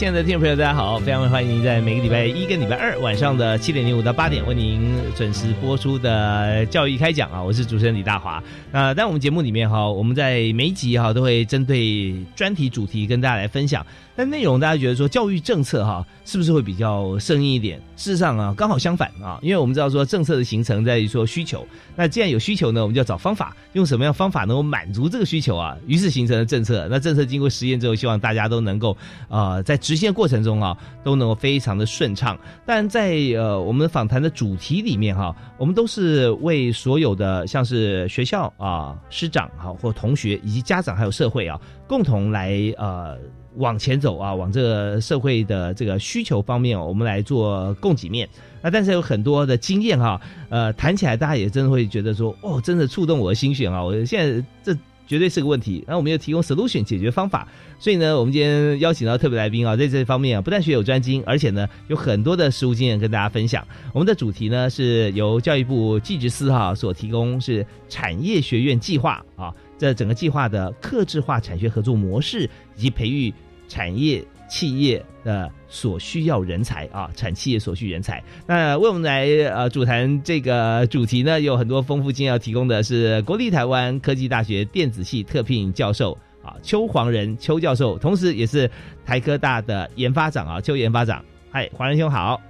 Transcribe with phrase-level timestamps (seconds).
[0.00, 0.98] 亲爱的听众朋友，大家好！
[0.98, 7.42] 非常欢迎您在每个礼拜一跟礼拜二晚上的七点零五到八点为您准时播出的教育开讲啊！
[7.42, 8.42] 我是主持人李大华。
[8.72, 13.84] 那在我们节目里面哈，我们在每一集哈都会针对专题主题跟大家来分享。
[14.16, 17.78] 但内容大家觉得说教育政策哈是不是会比较生硬一点？
[17.96, 21.66] 事实上啊，刚好相反啊，因为我们知道说政策的形成在于说需求。
[21.94, 25.76] 那既然有需求呢，我们就要找方法，用什么样方法能够满足这个需求啊？
[25.86, 26.88] 于是形成了政策。
[26.90, 28.96] 那政策经过实验之后，希望大家都能够
[29.28, 32.38] 啊在实现过程中啊都能够非常的顺畅。
[32.64, 43.18] 但在呃我们访谈的主题里面哈，我们都是为所有的像是学校啊、师长哈或同学以及家长还有社会啊共同来呃。
[43.56, 48.28] 往前走啊，往这个社会的这个需求方面，我们来做供给面。
[48.62, 53.82] 那但是有很多的经验哈，呃，谈起来大家也真的会觉得说，哦，真的触动我的心弦啊！
[53.82, 54.72] 我现在这
[55.10, 55.82] 绝对是个问题。
[55.88, 57.48] 那我们又提供 solution 解决方法，
[57.80, 63.66] 所以呢，我们今天邀请到特别来宾啊，在这方面啊，不但学有专精，而且呢，有很多的实务经验跟大家分享。
[63.92, 69.52] 我们的主题呢，是由教育部技职司哈所提供，是产业学院计划啊。
[69.76, 73.34] 这整个计划的客制化产学合作模式，以及培育
[73.66, 78.22] 产业企业的所需要人才啊，产企业所需人才。
[78.46, 79.24] 那为我们来
[79.54, 88.68] 呃主谈这个主题呢，有很多丰富经验要提供的是国立台湾科技大学电子系特聘教授啊，邱黄仁邱教授，同时也是
[89.06, 91.24] 台科大的研发长啊，邱研发长。
[91.50, 92.40] 嗨，黄仁兄好。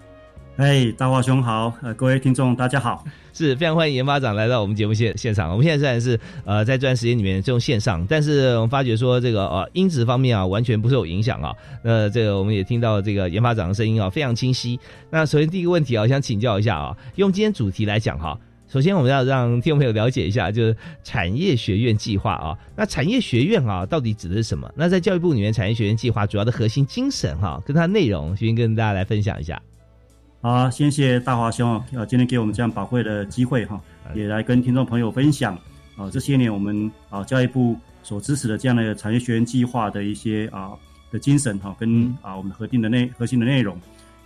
[0.60, 5.50] 哎，大华兄好，呃，各位听众大家好，是非常欢迎研发长来到我们节目现现场。
[5.50, 11.50] 我们现在虽然是呃在这段时间里面用线上，但是我们发觉说这个呃音质方面啊完全不受影响啊。
[11.82, 14.78] 那这个我们也听到这个研发长的声音啊非常清晰。
[15.08, 18.38] 那首先第一个问题啊，我想请教一下啊，用今天主题来讲哈，
[18.68, 22.54] 首先我们要让听众朋友了解一下，就是产业学院计划啊。
[22.76, 24.70] 那产业学院啊到底指的是什么？
[24.76, 29.58] 那在教育部里面，产业学院计划主要的核心精神哈，跟它内容，先跟大家来分享一下。
[30.42, 33.78] 好，谢谢大华兄啊，今天给我们这样宝贵的机会哈，
[34.14, 35.54] 也来跟听众朋友分享
[35.96, 40.70] 啊这些年我们啊教育部所支持的这样的产业学院计划的一些啊
[41.10, 43.78] 的精神哈，跟啊我们核定的内核心的内容。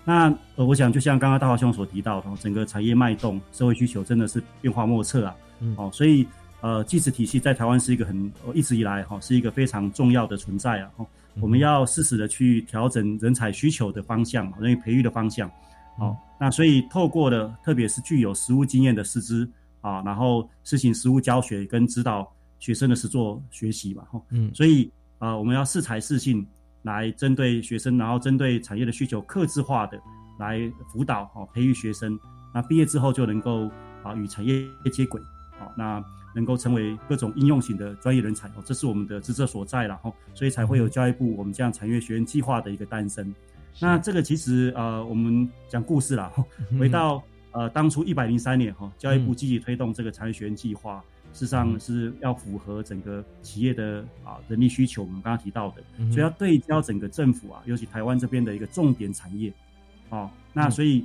[0.04, 5.34] 那呃，我想就像刚刚大华兄所提到的，整个产业脉动、社会需求真的是变化莫测啊。
[5.74, 6.24] 哦，所以
[6.60, 10.90] 呃，技职体系在台湾是一个很一直以来哈是一个非常重要的存在啊。
[11.40, 15.50] 我们要适时的去调整人才需求的方向，人力培育的方向。
[15.96, 19.48] 好，那所以透过的，特别是具有实务经验的师资
[19.80, 26.44] 啊，然后实行实务教学跟指导学生的实作学习嘛，哈，嗯，所以啊，我们要适才适性
[26.82, 29.96] 来针对学生，然后针对产业的需求，克制化的
[30.38, 30.60] 来
[30.92, 32.18] 辅导哦，培育学生，
[32.52, 33.70] 那毕业之后就能够
[34.02, 35.20] 啊与产业接轨，
[35.58, 36.02] 好，那
[36.34, 43.32] 能够成为各种应用型的专业人才哦，这是我们的职责所在了，哈，所以才会有教育部我们这样产业学院计划的一个诞生。
[43.80, 46.32] 那这个其实呃，我们讲故事啦，
[46.78, 51.02] 回到呃当初一百零三年哈，教育部积极推动这个产业学院计划，
[51.32, 59.52] 事实上是要符合整个企业的啊人力需求，我们刚刚提到的，所以要对焦整个政府啊，尤其台湾这边的一个重点产业，
[60.10, 61.04] 哦，那所以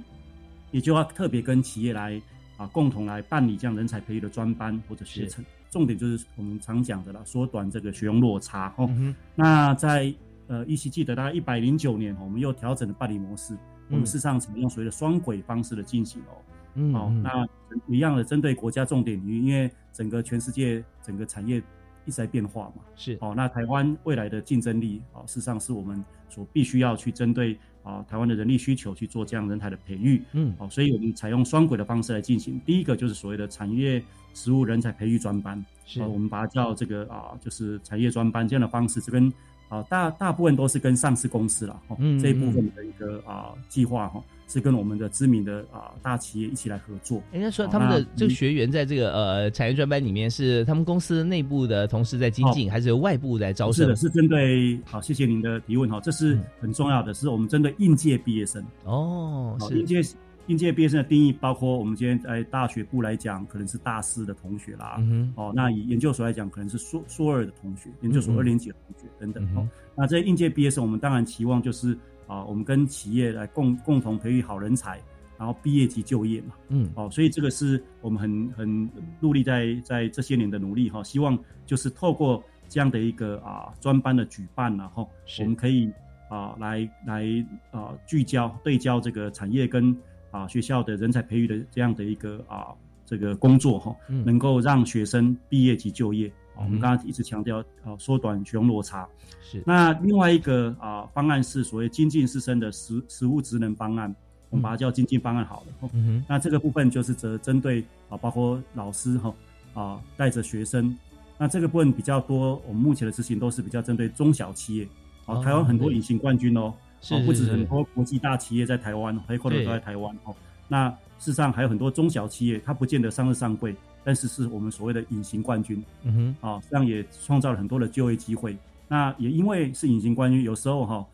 [0.72, 2.22] 也就要特别跟企业来
[2.56, 8.88] 啊共同来办理这样人才培育的专班或者学程，重点就是我们常讲的啦，缩短这个学用落差哦。
[9.34, 10.14] 那在
[10.50, 13.56] 呃，依稀记得大概一百零九年，我们又调整了办理模式，
[13.90, 16.34] 我们事实上采用所谓的双轨方式的进行哦。
[16.74, 17.48] 嗯，好，那
[17.88, 21.58] 一样的针对国家重点领域，因为整个全世界整个产业
[22.06, 22.82] 一直在变化嘛。
[22.96, 30.22] 是，好，那台湾未来的竞争力啊，事实上是我们所必须要去针对啊台湾的人力需求去做这样人才的培育。
[30.34, 32.60] 嗯，好，所以我们采用双轨的方式来进行。
[32.66, 34.04] 第一个就是所谓的产业
[34.34, 39.32] 实务人才培育专班，是，我们把它叫这个啊，就是产业专班这样的方式，这跟
[39.70, 47.22] 啊，大大部分都是跟上市公司了，哦，这一部分的一个啊计划哈，是跟我们的知名的啊大企业一起来合作。
[47.32, 53.86] 人家说他们的这个学员在这个呃产业专班里面是他们公司内部的同事在精进，还是由外部来招生？
[53.86, 60.02] 是的，是针对好，谢谢您的提问哈，这是很重要的，是我们针对应届毕业生哦，是应届。
[60.50, 65.00] 应届毕业生的定义包括，我们今天在大学部来讲，可能是大四的同学啦，
[65.36, 69.70] 哦，那以研究所来讲，可能是硕硕二的同学，研究所二年级的同学等等哦。
[69.96, 75.00] 那这些应届毕业生，我们当然期望就是啊，我们跟企业来共共同培育好人才，
[75.38, 81.38] 然后毕业即就业嘛，嗯，哦，所以这个是我们很很努力在在这些年的努力哈，希望
[81.68, 85.08] 就是透过这样的一个啊专班的举办，然后
[85.40, 85.92] 我们可以
[86.28, 87.24] 啊来来
[87.70, 89.96] 啊聚焦对焦这个产业跟。
[90.32, 92.68] 啊，学校的人才培育的这样的一个啊，
[93.06, 96.32] 这个工作哈，能够让学生毕业及就业。
[96.56, 99.08] 我们刚刚一直强调啊，缩短学用落差。
[99.42, 99.64] 是。
[99.66, 104.14] 那另外一个啊方案是所谓精进师生的实实务职能方案，
[104.50, 105.90] 我们把它叫精进方案好了。
[105.94, 106.26] 嗯哼。
[106.28, 109.34] 那这个部分就是则针对啊，包括老师哈
[109.74, 110.94] 啊带着学生。
[111.38, 114.86] 那这个部分比较多，我们目前的执行都是比较针对中小企业。
[115.26, 115.42] 啊。
[115.42, 116.74] 台湾很多隐形冠军哦。
[117.12, 120.36] 哦，不止很多国际大企业在台湾，黑客都在台湾哦。
[120.68, 125.84] 那事实上还有很多中小企业，它不见得上市上柜，但是是我们所谓的隐形冠军。
[126.04, 128.56] 嗯哼，啊，这样也创造了很多的就业机会。
[128.88, 131.06] 那也因为是隐形冠军，有时候哈，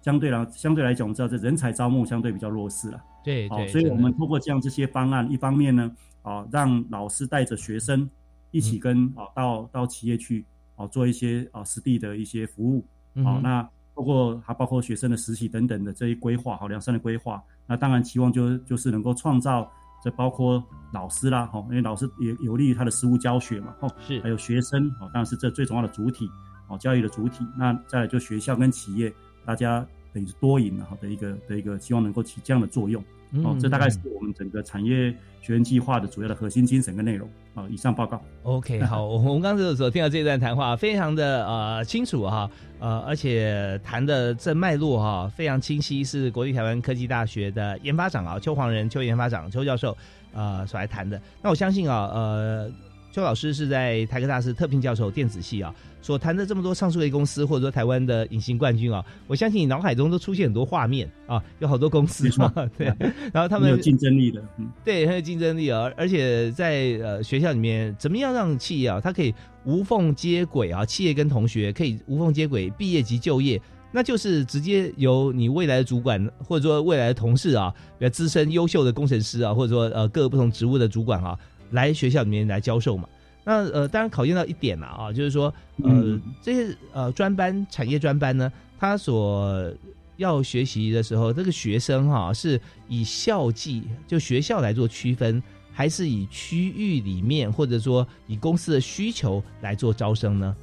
[0.00, 3.02] 相对来相对来讲，我们知道这人才招募相对比较弱势了。
[3.22, 5.90] 对对，所以我们通过这样这些方案，一方面呢，
[6.22, 8.08] 啊，让老师带着学生
[8.50, 10.46] 一起跟啊到到企业去
[10.76, 12.84] 啊做一些啊实地的一些服务。
[13.22, 13.68] 好，那。
[14.00, 19.70] 包括还包括学生的实习等等的这一规划，好良善的规划，那当然期望就就是能够创造，
[20.02, 26.26] 这包括老师啦，哈，因为老师也有利于他的实务教学嘛，哈，是，还有学生，哦，当然是这最重要的主体，
[26.68, 27.46] 哦，教育的主体。
[27.58, 29.12] 那再来就学校跟企业，
[29.44, 33.02] 大家等于是多赢了哈的一个的一个，希望能够起这样的作用。
[33.44, 37.64] 哦，这大概是我们整个产业学院计划的主要的核心精神跟内容啊。
[37.70, 38.20] 以上报告。
[38.42, 49.96] OK，好， 我们刚才的时候听到这段谈话，非常的呃清楚哈，呃，而且谈的这脉络哈非常清晰，是国立台湾科技大学的研发长啊邱黄仁邱研发长邱教授
[50.32, 51.22] 呃所来谈的。
[51.40, 52.70] 那我相信啊，呃。
[53.12, 62.86] 邱老师是在台科大是特聘教授，电子系啊，所谈的这么多上市公司，或者说台湾的隐形冠军啊，我相信你脑海中都出现很多画面啊，有好多公司嘛，对，
[63.34, 69.34] 然后他们有竞争力的，嗯，对，很有竞争力啊，而且在呃学校里面，怎么样让企业啊，它可以
[69.64, 73.60] 无缝接轨啊，企业跟同学可以无缝接轨，毕业及就业，
[73.90, 81.36] 那就是直接由你未来的主管，或者说未来的同事啊，比较资深优秀的工程师啊，或者说呃各个不同职务的主管啊。
[81.70, 83.08] 来学校里面来教授嘛？
[83.42, 85.52] 那呃，当然考验到一点了啊，就是说
[85.82, 89.72] 呃，这些呃专班、产业专班呢，他所
[90.18, 100.54] 要学习的时候，这个学生哈是以校际就学校来做区分，还是以区域里面或者说以公司的需求来做招生呢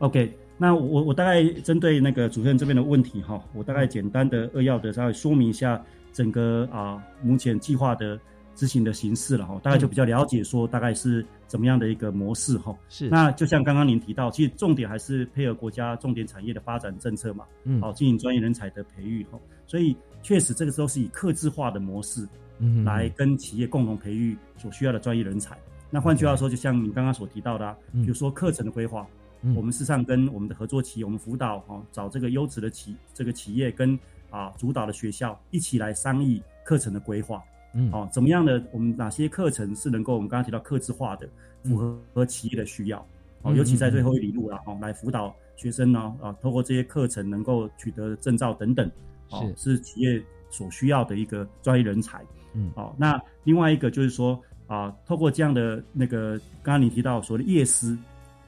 [0.00, 5.82] ？OK，那我我大概针对那个主任这边的问题哈，我大概简单的扼要的稍微说明一下
[6.12, 8.20] 整个啊目前计划的。
[8.58, 12.76] 执行的形式了哈，大概就比较了解说大概是怎么样的一个模式哈。
[12.88, 19.38] 是，那就像刚刚您提到，其实重点还是配合国家重点产业的发展政策嘛，嗯，好，进行专业人才的培育哈。
[19.64, 22.26] 所以确实这个时候是以客制化的模式，
[22.58, 25.56] 嗯，来跟企业共同培育所需要的专业人才。
[25.88, 29.06] 那换句话说，就像您刚刚所提到的，比如说课程的规划，
[29.54, 33.96] 我们事实上跟我们的合作企业，我们辅导哈，找这个优质的企这个企业跟
[34.30, 37.40] 啊主导的学校一起来商议课程的规划。
[37.74, 38.62] 嗯，哦，怎么样的？
[38.72, 41.28] 我们哪些课程是能够我们刚刚提到客制化的，
[41.64, 43.06] 符合和企业的需要？
[43.42, 48.90] 哦，尤其在最后一里路了，哦，来辅导学生呢，啊，透过这些课程能够取得证照等等，
[49.30, 50.20] 哦，是企业
[50.50, 52.24] 所需要的一个专业人才。
[52.54, 57.96] 嗯，哦，那另外一个就是说，啊，透过这样的那个刚刚你提到所谓的业师，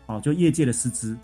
[0.07, 1.17] 哦，就业界的师资，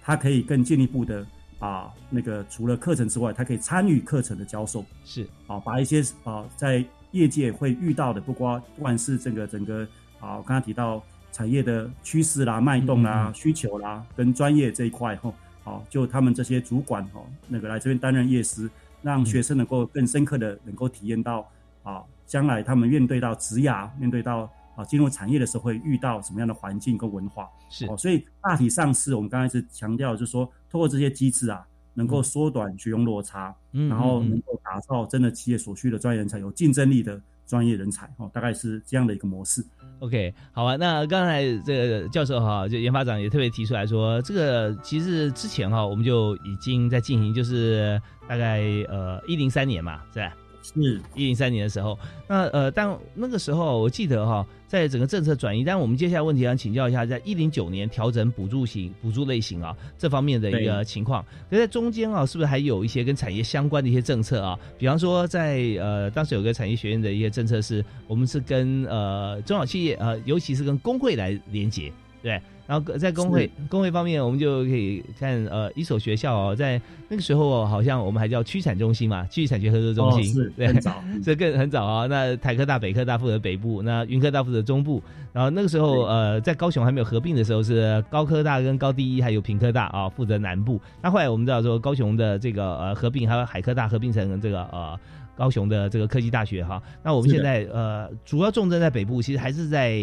[0.00, 1.26] 他可以更进一步的
[1.58, 6.82] 啊，那个除了课程之外，他可以参与课程的教授，是，啊，把一些啊在
[7.14, 9.86] 业界会遇到的，不光不管是这个整个
[10.18, 18.68] 啊，我刚刚提到产业的趋势啦、脉动啦、需求啦，跟专业这一块哈，好，就他们这些主管哈，那个来这边担任业师，
[19.00, 21.48] 让学生能够更深刻的能够体验到
[21.84, 27.48] 啊，将来他们面对到职涯，面对到啊进入产业的时候会遇到什么样的环境跟文化。
[27.70, 31.64] 是，所以大体上是我们刚才是强调，就是说通过这些机制啊。
[31.94, 39.64] 能够缩短学用落差，然后能够打造真的企业所需的专业人才，有竞争力的专业人才哦，大概是这样的一个模式。
[40.00, 40.76] OK，好啊。
[40.76, 50.34] 那刚才这个教授哈，就研发长也特别提出来说，这个其实之前哈，我们就已经在进行，就是大概呃一零三年嘛，是吧？
[50.64, 51.00] 是。
[51.14, 64.58] 一零三年的时候，那呃，但那个时候我记得哈，在整个政策转移，但我们接下来问题想请教一下，在一零九年调整补助型、补助类型啊这方面的一个情况，可在中间啊，是不是还有一些跟产业相关的一些政策啊？
[64.78, 71.92] 比方说，在呃当时有个产业学院的一些政策是，我们是跟呃中小企业呃，尤其是跟工会来连接，
[72.24, 72.40] 对。
[72.66, 82.06] 然后在工会工会方面，我们就可以看呃一所学校哦，在那个时候哦好像我们还叫区产中心嘛，区域产学合作中心，对，很早，这更很早啊。
[82.06, 85.02] 那台科大、北科大负责北部，那云科大负责中部。
[85.30, 90.80] 然后那个时候呃，在高雄还没有合并的时候，是高科大跟高第一还有平科大啊负责南部。
[91.02, 94.98] 那后来我们知道说高雄的这个呃合并，还有海科大合并成这个呃
[95.36, 96.82] 高雄的这个科技大学哈。
[97.02, 100.00] 那我们现在呃主要重镇在北部，其实还是在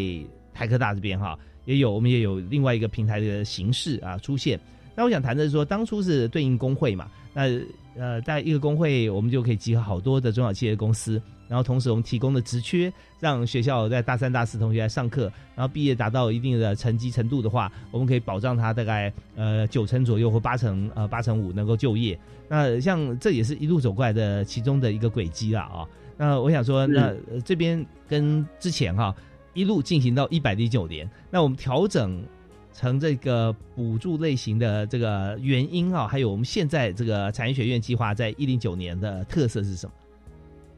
[0.54, 1.36] 台科大这边哈。
[1.72, 4.60] 也有，我们也有另外一个平台的形式啊出现。
[4.94, 7.44] 那我想谈的是说，当初是对应工会嘛，那
[7.96, 22.20] 呃，在一个工会，我们就可以集合好多的中小企业公司，然后同时我们提供的职缺，让学校在大三、大四同学来上课，然后毕业达到一定的成绩程度的话，我们可以保障他大概呃九成左右或八成呃八成五能够就业。
[22.50, 25.88] 那像这也是一路走过来的其中的一个轨迹了啊。
[26.18, 27.13] 那我想说，那
[27.46, 29.16] 这边跟之前哈。
[29.53, 32.24] 一路进行到一百零九年，那我们调整
[32.74, 39.93] 成这个补助类型的这个原因啊，还有我们现在这个产业学院计划在一零九年的特色是什么？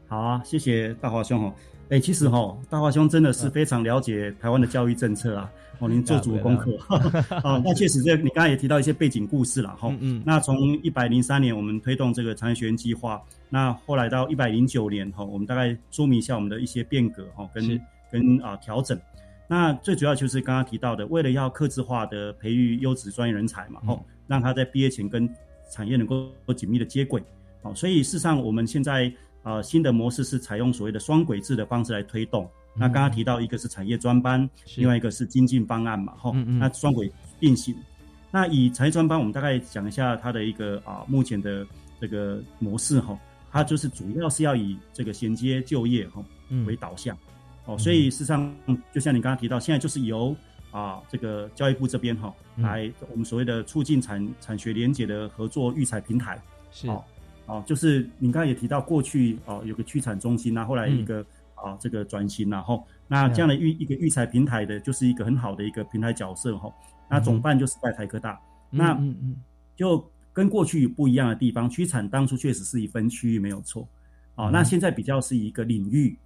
[0.08, 1.54] 好啊，谢谢大华兄哦。
[1.90, 5.50] 哎，其实哈，大华兄真的是非常了解台湾的教育政策啊。
[5.80, 7.60] 哦，您做足功课啊。
[7.64, 9.94] 那确实，这你刚才也提到一些背景故事了哈。
[10.00, 10.22] 嗯。
[10.24, 17.80] 那从一百零三年我们推动这个产业学院计划，那后来到一百零九年哈，我们大概说明一下我们的一些变革哈，跟。
[18.14, 18.96] 跟啊调整，
[19.48, 25.28] 那最主要就是刚刚提到的，为了要克制化的培育优质专业人才嘛，吼，让他在毕业前跟
[25.68, 27.20] 产业能够紧密的接轨，
[27.60, 32.48] 好，所以事实上我们现在啊新的模式是采用所谓的双轨制的方式来推动。
[32.76, 37.74] 那刚刚提到一个是产业专班，另外一个是精进方案嘛，吼，那双轨并行。
[38.30, 41.66] 那以产业专班，我们大概讲一下它的一个啊目前的
[42.00, 43.18] 这个模式哈，
[43.50, 46.24] 它就是主要是要以这个衔接就业哈
[46.66, 47.16] 为导向。
[47.66, 48.54] 哦，所以事实上，
[48.92, 50.34] 就像你刚刚提到，现在就是由
[50.70, 56.40] 啊这个教育部这边哈来我们所谓的促进产产学联结的合作育才平台。
[56.70, 56.88] 是。
[56.88, 57.04] 哦
[57.46, 61.20] 哦，就是你刚刚也提到过去哦有个区产中心啊，后来一个
[61.54, 66.72] 啊这个转型然后那这样的育一个育才平台的就是一个很好的一个平台角色哈，
[67.06, 68.40] 那总办就是在台科大，
[68.70, 69.36] 那嗯嗯。
[69.76, 73.86] 就跟过去不一样的地方，区产当初确实是一分区域没有错，
[74.36, 76.18] 哦，那现在比较是一个领域。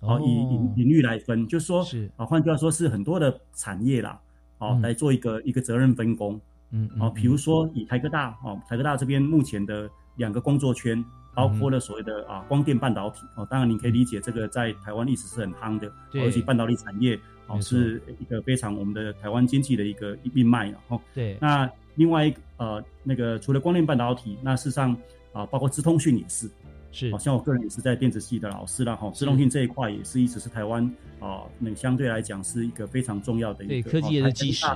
[0.00, 2.10] 哦，以领领域来分，就是说，是。
[2.16, 4.18] 啊，换句话说，是很多的产业啦，
[4.58, 6.40] 哦，来做一个一个责任分工，
[6.70, 11.04] 嗯，哦，比如说以台科大，哦，台科大这边目前的两个工作圈，
[11.34, 24.96] 包括了所谓的啊光电半导体，哦，当然你可以理解这个在台湾历史是很夯的，而且半导体产业哦是一个非常我们的台湾经济的一个命脉，然后对，那另外一个呃那个除了光电半导体，那事实上
[25.34, 26.50] 啊包括资通讯也是。
[26.92, 30.84] 是，好像我个人也是在电子系的老师了哈，自动性这一块也是一直是台湾
[31.20, 34.66] 啊，那个相对来讲是一个非常重要的一个科技业的基石。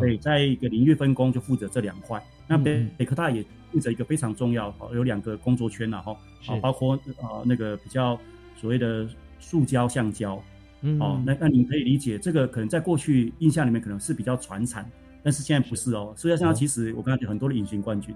[0.00, 2.22] 对，在一个领域分工就负责这两块。
[2.46, 6.16] 那北北科大也负责一个非常重要，有两个工作圈了哈，
[6.46, 8.18] 啊，包括啊那个比较
[8.56, 9.06] 所谓的
[9.38, 10.42] 塑胶、橡胶，
[11.00, 14.90] 哦，那那你可以理解这个可能在过去印象里面可能是比较传产，
[15.22, 18.14] 但是现在不是哦，塑胶橡胶其实我刚才讲很多的隐形冠军，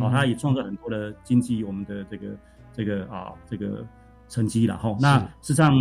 [0.00, 2.36] 哦，它也创造很多的经济我们的这个。
[2.74, 3.86] 这个啊，这个
[4.28, 4.96] 成绩了哈。
[5.00, 5.74] 那事实上，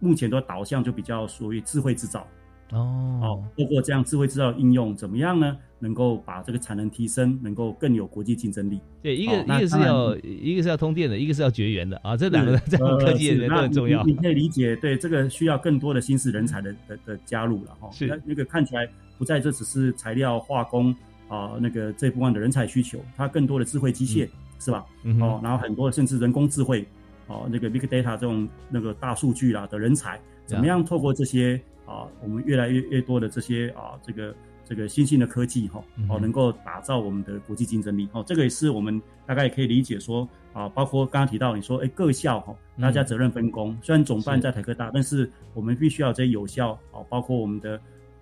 [0.00, 2.26] 目前的导向就比较属于智慧制造
[2.72, 3.20] 哦。
[3.22, 5.56] 哦，透过这样智慧制造应用，怎么样呢？
[5.82, 8.78] 能够把这个产能提升，能够更有国际竞争力。
[9.02, 12.14] 对，一个一个是要一个是要通电的，一个是要绝缘的啊。
[12.14, 14.04] 这两个 在科技里面都很重要。
[14.04, 17.88] 你可以理解，对这个需要更多的新式人才的的的加入了哈。
[17.90, 20.94] 是那那个看起来不在这只是材料化工
[21.28, 24.28] 啊那个这部分的人才需求，它更多的智慧机械。
[24.60, 24.84] 是吧？
[25.20, 26.86] 哦，然后很多甚至人工智慧，
[27.26, 38.08] 哦，那个 big data 这种那个大数据啦的人才，怎么样透过这些啊，我们越来越越多的这些啊，这个这个新兴的科技哈，哦，能够打造我们的国际竞争力。
[38.12, 47.80] 哦，这个也是我们大概也可以理解说啊，包括刚刚提到你说，哎，各校哈，大家责任分工，虽然总办在台科大，但是我们必须要这些有效哦，包括我们的。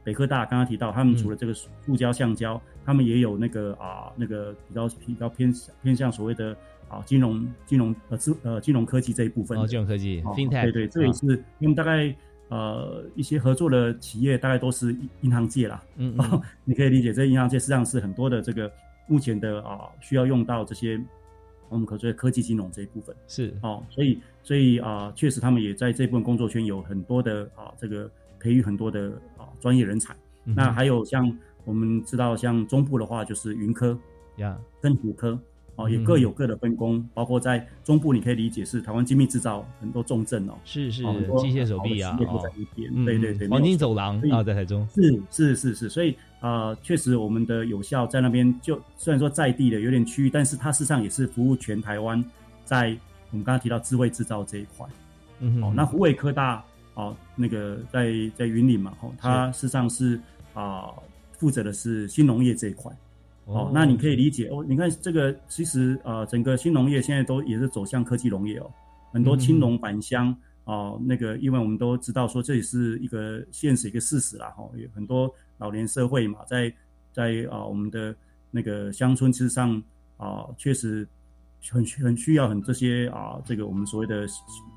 [0.09, 6.57] 北科大刚刚提到，他们除了这个塑胶、橡胶，他们也有那个啊，那个比较比较偏偏向所谓的
[6.89, 11.13] 啊金融金融呃资呃金融科技这一部分哦，金融科技对对，这也啊。
[11.13, 12.15] 是因为大概
[12.49, 16.41] 呃一些合作的企业大概都是银银行界啦，嗯嗯。
[16.65, 18.73] 你可以理解，这银行界实际上是很多的这个
[19.09, 20.99] 目前的啊需要用到这些
[21.69, 23.55] 我们可说的科技金融这一部分是。
[23.63, 28.11] 哦，所以所以啊，确实他们也在这部分工作圈有很多的啊这个
[28.41, 30.15] 培育很多的啊专业人才。
[30.45, 31.31] 嗯那还有像
[31.65, 33.99] 我们知道，像中部的话就是云科
[34.37, 35.39] 呀，跟虎科。
[35.77, 42.27] 哦，也嗯各有各的分工，包括在中部，你可以理解是台湾精密制造很多重镇哦，是是哦机械手臂啊对
[43.17, 44.85] 对对，嗯黄金走廊啊，在台中。
[44.93, 52.21] 是是是是，所以啊，确实我们的有效在那边就虽然说在地的有点区域，但是它事实上也是服务全台湾，
[52.65, 52.89] 在
[53.31, 54.85] 我们刚刚提到智慧制造这一块。
[55.39, 56.65] 嗯哼，哦，那湖北科大
[56.99, 60.21] 哦，那个在在云岭嘛，哦，他事实上是
[60.53, 60.91] 啊、
[61.31, 62.93] 负责的是新农业这一块。
[63.45, 64.65] 哦，那你可以理解哦。
[64.69, 68.69] 你看这个，其实呃，整个新农业现在都也是走向科技农业哦，
[69.13, 76.71] 很多青农返乡哦，那个因为我们都知道说这也是一个现实一个事实啦，哈、哦，有很多老年社会嘛，在
[77.13, 78.15] 在啊、我们的
[78.51, 79.81] 那个乡村之上
[80.17, 81.07] 啊、确实
[81.71, 84.27] 很很需要很这些啊、这个我们所谓的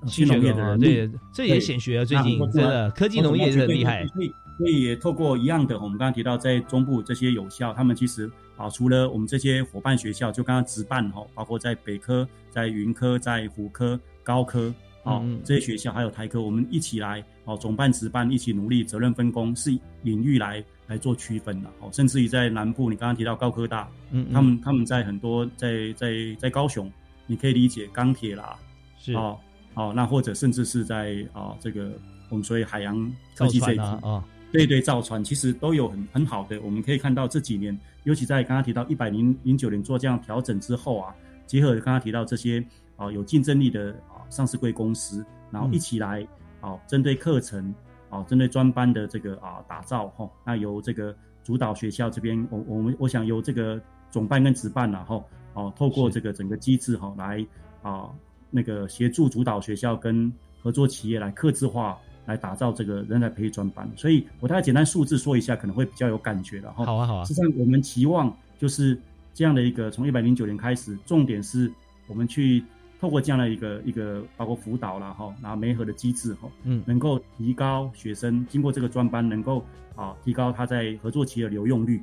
[0.01, 0.85] 呃新农业的人力。
[0.85, 4.05] 对，这也显学啊，最近真的科技农业是很厉害。
[4.07, 14.73] 所以所以也透过一样的，我们刚刚提到在中部这些有效，他们其实啊，除了我们这些伙伴学校，就刚刚直办哈，包括在北科、在云科、在湖科、高科。
[15.03, 21.89] 哦嗯嗯，这些学校还有台科，我们一起来哦，总办、直办一起努力，责任分工是领域来来做区分的哦。
[21.91, 24.33] 甚至于在南部，你刚刚提到高科大，嗯，嗯。
[24.33, 26.91] 他们他们在很多在在在高雄，
[27.25, 28.59] 你可以理解钢铁啦，
[28.99, 29.13] 是。
[29.13, 29.39] 哦
[29.73, 34.21] 哦，那或者甚至是在啊、这个我们所谓海洋科技这一块，啊，
[34.51, 41.15] 对对，造船其实都有很很好的，我们可以看到这几年，尤其在刚刚提到一百零零九年做这样调整之后啊，
[41.47, 42.61] 结合刚刚提到这些
[42.97, 46.27] 啊、有竞争力的啊、上市贵公司，然后一起来
[46.59, 47.73] 啊、针对课程
[48.11, 55.23] 啊、针对专班的这个啊、打造哈、那由这个主导学校这边，我我们我想由这个总办跟直办然后
[55.55, 57.43] 哦，透过这个整个机制哈、来
[57.81, 58.11] 啊、
[58.51, 61.97] 那个协助主导学校跟合作企业来客制化。
[62.27, 66.85] 来打造这个人才培育专班，所以我大概简单数字说一下，可能会比较有感觉了哈。
[66.85, 68.95] 好啊好啊实，际上，我们期望就是
[69.33, 71.69] 这样的一个，从一百零九年开始，重点是
[72.07, 72.63] 我们去
[73.01, 81.99] 透过这样的一个一个包括辅导啦哈，然后媒合的机制哈，嗯能够提高学生经过这个专班，能够啊提高他在合作企业的留用率。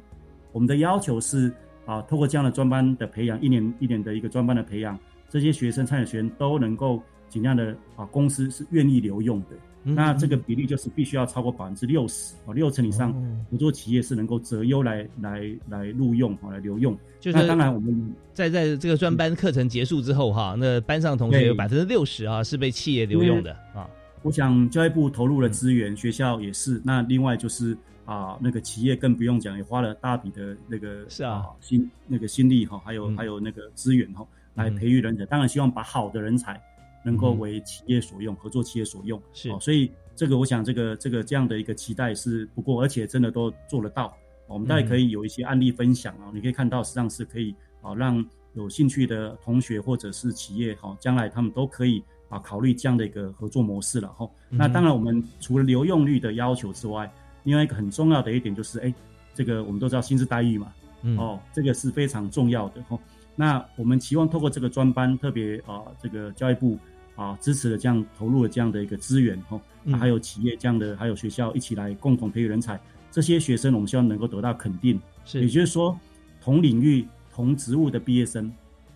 [0.51, 1.53] 我们的要求是
[1.87, 9.51] 啊，透过这样的专班的培养，一年一年的一个专班的培养，这些学生参与学员都能够尽量的啊，公司是愿意留用的。
[9.85, 16.97] 嗯那这个比例就是必须要超过百分之六十哦，六成以上哦合作企业是能够择优来来来录用哦，来留用。
[17.21, 23.89] 就是那当然我们在在这个专班课程结束之后哈，那班上同学有对百分之六十啊是被企业留用的啊，
[24.23, 26.81] 我想教育部投入了资源，学校也是。
[26.85, 35.25] 那另外就是啊，那个企业更不用讲，也花了大笔的那个是啊心那个心力哈，还有、嗯还有那个资源哈，来嗯培育人才。
[35.27, 36.61] 当然希望把好的人才
[37.05, 39.21] 能够嗯为企业所用，合作企业所用。
[39.33, 44.17] 是哦，所以这个我想这个这个这样的一个期待是不过，而且真的都做得到。
[44.47, 54.29] 我们大家可以有一些案例分享啊，你可以看到实际上是可以啊，让有兴趣的同学或者是企业哈，将来他们都可以啊考虑这样的一个合作模式了哈。
[54.49, 57.13] 那当然，我们除了留用率的要求之外，
[57.45, 58.93] 另外一个很重要的一点就是，哎，
[59.35, 62.99] 这个我们都知道薪资待遇嘛，嗯哦，这个是非常重要的哈。
[63.41, 66.77] 那我们期望透过这个专班，特别啊，这个教育部
[67.15, 72.81] 啊支持的这样投入了这样的一个资源哈，嗯那还有企业这样的，还有学校一起来共同培育人才，
[73.13, 75.01] 这些学生我们希望能够得到肯定。
[75.25, 75.97] 是也就是说，
[76.41, 78.53] 同领域、同职务的毕业生，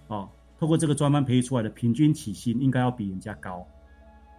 [0.09, 0.28] 哦，
[0.59, 3.64] 透过这个专班培育出来的平均起薪应该要比人家高。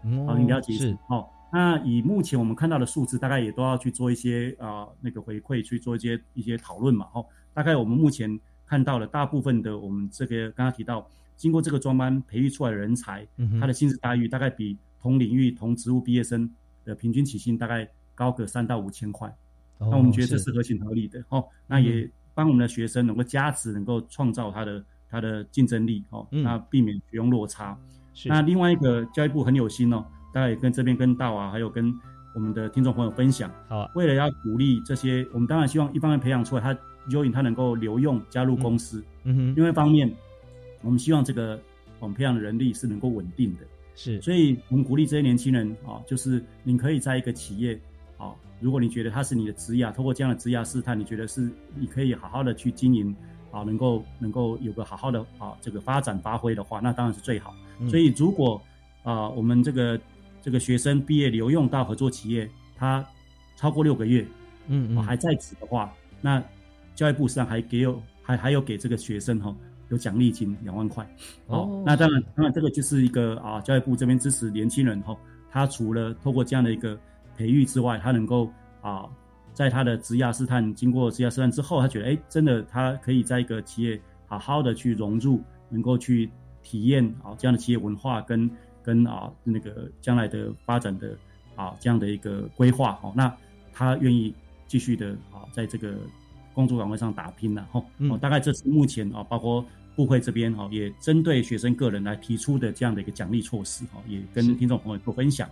[0.03, 1.25] 嗯好，你了解是哦。
[1.49, 7.07] 那以目前我们看到的数字，大概也都要去做一些啊、呃那个回馈，去做一些一些讨论嘛。
[7.13, 8.37] 哦，大概我们目前
[8.73, 16.49] 看到了大部分的我们这个刚刚提到，经过这个专班培育出来的人才，嗯他的薪资待遇大概比同领域同职务毕业生
[16.83, 19.29] 的平均起薪大概高个三到五千块。
[19.77, 21.45] 哦那我们觉得这是是合情合理的哦。
[21.67, 27.77] 那也帮我们的学生能够加值，能够创造他的他的竞争力哦，嗯那避免学用落差。
[28.25, 31.93] 那另外一个教育部很有心哦，大家也跟这边跟大啊，还有跟
[32.33, 36.75] 我们的听众朋友分享，好啊，为了要鼓励这些，我们当然希望一方面培养出来他
[37.09, 39.55] 优引他能够留用加入公司，嗯哼。
[39.55, 40.11] 另外一方面，
[40.81, 41.59] 我们希望这个
[41.99, 43.61] 我们培养的人力是能够稳定的。
[43.95, 44.21] 是。
[44.21, 47.79] 所以我们鼓励这些年轻人啊，就是你可以在一个企业
[48.17, 53.15] 啊，如果你觉得它是你的职业，透过这样的职业试探，你觉得是你可以好好的去经营
[53.51, 57.53] 啊能够能够有个好好的啊这个发展发挥的话，那当然是最好。
[57.79, 57.89] 嗯。
[57.89, 58.61] 所以如果
[59.03, 59.99] 啊我们这个
[60.41, 63.05] 这个学生毕业留用到合作企业，他
[63.55, 64.25] 超过六个月，
[64.67, 66.43] 嗯嗯，啊还在职的话，那
[66.95, 69.55] 教育部实际上还给有还还有给这个学生哈、
[69.89, 71.07] 有奖励金两万块。
[71.47, 75.15] 哦那当然当然这个就是一个啊教育部这边支持年轻人哈、
[75.51, 76.97] 他除了透过这样的一个
[77.37, 78.51] 培育之外，他能够
[78.81, 79.05] 啊
[79.53, 86.29] 在他的职涯试探经过职涯试探之后，他觉得哎真的他可以在一个企业好好的去融入，能够去
[86.61, 88.49] 体验啊这样的企业文化跟
[88.81, 91.15] 跟啊那个将来的发展的
[91.55, 93.31] 啊这样的一个规划哦，那
[93.73, 94.33] 他愿意
[94.67, 95.97] 继续的啊在这个
[96.53, 97.83] 工作岗位上打拼了哈。
[98.21, 105.47] 大概这是目前啊包括部会这边哈也针对学生个人来提出的这样的一个奖励措施哈，也跟听众朋友做分享。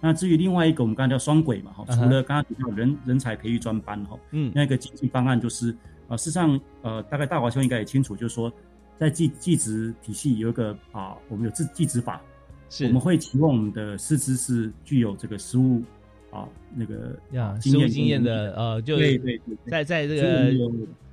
[0.00, 8.52] 那至于另外一个，我们刚才叫双轨嘛，哈，除了刚刚提到人人才培育专班哈，嗯那个经济方案就是，呃，事实上，呃，大概大华兄应该也清楚，就是说，
[8.96, 12.20] 在技技职体系有一个啊，我们有技技职法，
[12.70, 15.82] 是我们会期望我们的师资是具有这个实务
[16.30, 20.52] 啊那个呀，经验实务经验的呃，就对对对对，在在这个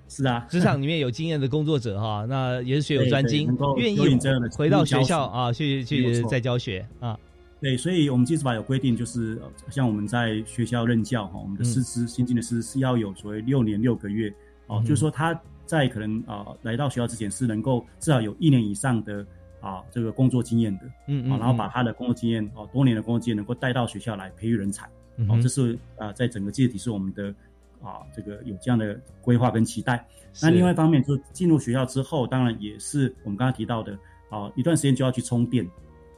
[0.08, 7.18] 是啊，职场 里面有经验的工作者哈，那也是学有专精能够，愿意这样的回到学校啊，去去再教学啊，
[7.60, 14.32] 对，所以我们技职法有规定，就是呃像我们在学校任教哈，我们的嗯师资、新进的师资是要有所谓六年六个月
[14.68, 19.26] 哦，就是说他在可能啊、来到学校之前是能够至少有一年以上的
[19.60, 24.86] 啊这个工作经验的嗯嗯，啊，然后把他的工作经验哦多年的工作经验能够带到学校来培育人才。
[24.86, 27.34] 哦，嗯哼这是啊在整个技职体是我们的
[27.82, 30.06] 啊这个有这样的规划跟期待。
[30.42, 33.98] 那另外一方面，就是进入学校之后，当然也是我们刚刚提到的
[34.30, 35.66] 啊，一段时间就要去充电。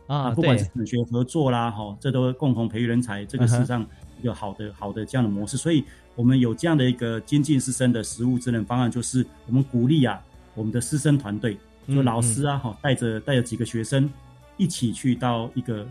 [0.08, 3.86] 啊，不管是对，产学合作啦，哈，这都共同培育人才，这个事实上
[4.22, 5.58] 一个好的好的这样的模式。
[5.58, 5.84] 所以
[6.16, 10.24] 我们有这样的一个精进师生的实务智能方案，就是我们鼓励啊，
[10.56, 11.58] 我们的师生团队，
[11.88, 14.10] 嗯就老师啊，哈，带着带着几个学生
[14.56, 15.86] 一起去到一个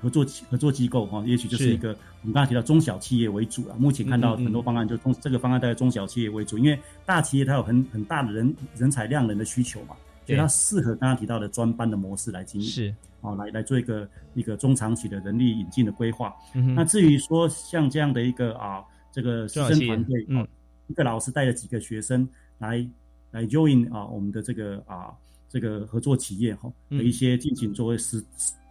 [0.00, 1.90] 合作合作机构哈，也许就是是一个
[2.22, 3.74] 我们刚才提到中小企业为主了。
[3.76, 12.66] 目前看到很多方案就中这个方案带中小企业为主，因为大企业它有很很大的人人才量人的需求嘛，所以它适合刚刚提到的专班的模式来经营。
[12.66, 16.34] 是，哦，来来做一个一个中长期的人力引进的规划。
[16.54, 20.48] 嗯那至于说像这样的一个啊，这个师生团队，嗯哦，
[20.86, 22.88] 一个老师带着几个学生来
[23.32, 25.12] 来 join 啊，我们的这个啊
[25.48, 28.24] 这个合作企业哈嗯的一些进行作为实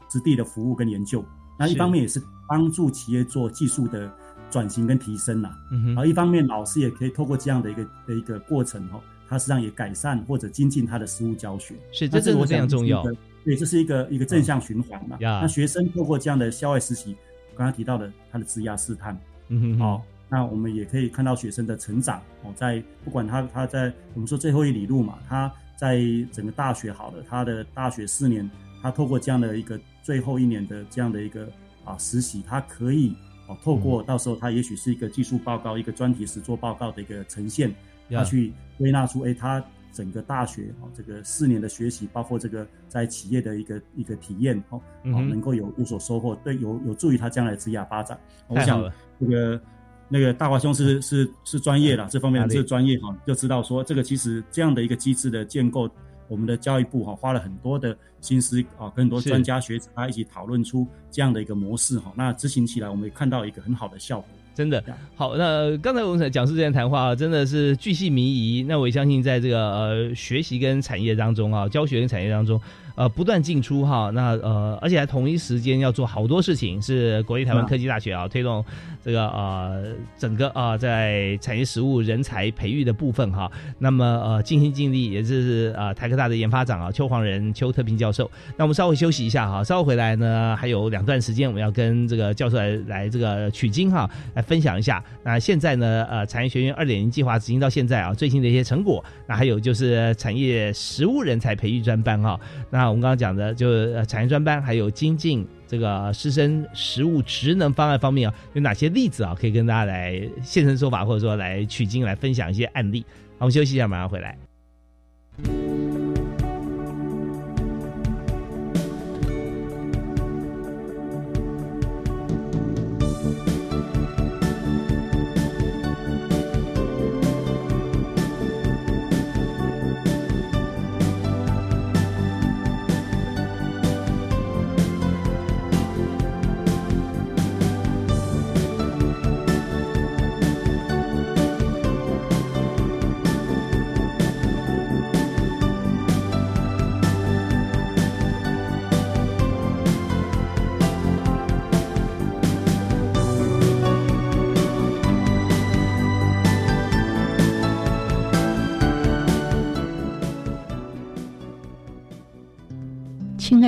[0.09, 1.23] 实地的服务跟研究。
[1.59, 4.11] 那一方面也是帮助企业做技术的
[4.49, 5.57] 转型跟提升啦。
[5.71, 11.73] 嗯哼，然后一方面老师也可以透过这样的一个的一个过程哦，他实际上也改善或者精进他的实务教学。
[11.91, 15.17] 是那这真的非常重要是一，个对，这是一个一个正向循环嘛。
[15.19, 17.15] 呀那学生透过这样的校外实习，
[17.55, 25.99] 刚刚提到的他的职涯试探，嗯哼，哦，那我们也可以看到学生的成长哦，在不管他他在我们说最后一里路嘛，他在
[26.31, 28.49] 整个大学好了，他的大学四年，
[28.87, 31.45] 他透过这样的一个最后一年的这样的一个
[31.83, 33.13] 啊实习，他可以
[33.45, 37.69] 啊透过到时候他也许是一个技术报告、一个专题实作报告的一个呈现，
[38.07, 38.19] 呀。
[38.19, 45.29] 他去归纳出哎他整个大学哦这个四年的学习，包括这个在企业的一个一个体验哦，哦嗯哼。
[45.29, 48.17] 能够有有所收获，对有有助于他将来职业发展。
[48.47, 48.81] 我想
[49.19, 49.61] 这个
[50.07, 55.89] 那个大华兄是是是专业啦，这方面哪里这个专业哈，就知道说这个其实这样的一个机制的建构，
[56.27, 64.27] 我们的教育部哈花了很多的心思啊，跟很多专家学者啊一起讨论出这样的一个模式哈，那执行起来我们也看到一个很好的效果。
[64.55, 64.83] 真的
[65.15, 65.37] 好。
[65.37, 68.65] 那刚才我们讲述这段谈话，真的是巨细靡遗。
[68.67, 72.59] 那我也相信，在这个呃学习跟产业当中啊，教学跟产业当中，
[72.97, 74.11] 呃不断进出哈。
[74.13, 78.65] 那呃，而且还同一时间要做好多事情，是国立台湾嗯科技大学啊推动
[79.05, 83.49] 这个呃整个啊、在产业实务人才培育的部分哈。
[83.77, 88.29] 那么呃尽心尽力，也就是呃台科大的研发长啊邱黄仁邱特平教授。
[88.57, 95.03] 那我们稍微休息一下哈，稍后回来呢还有两段时间，我们要跟这个教授来来这个取经哈，来分享一下。
[95.23, 102.39] 那现在呢呃产业学院二点零计划执行到现在啊最新的一些成果，那还有就是产业实务人才培育专班哈。
[102.71, 113.05] 那我们刚刚讲的就是产业专班，还有精进这个师生实务职能方案方面啊，有哪些例子啊可以跟大家来现身说法，或者说来取经来分享一些案例。
[113.39, 114.46] 好，我们休息一下，马上回来。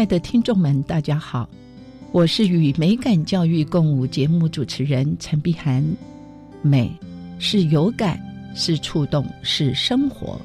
[0.09, 1.47] 的听众们，大家好，
[2.11, 5.85] 我是与美感教育共舞节目主持人陈碧涵。
[6.63, 6.91] 美
[7.37, 8.19] 是有感，
[8.55, 10.41] 是触动，是生活。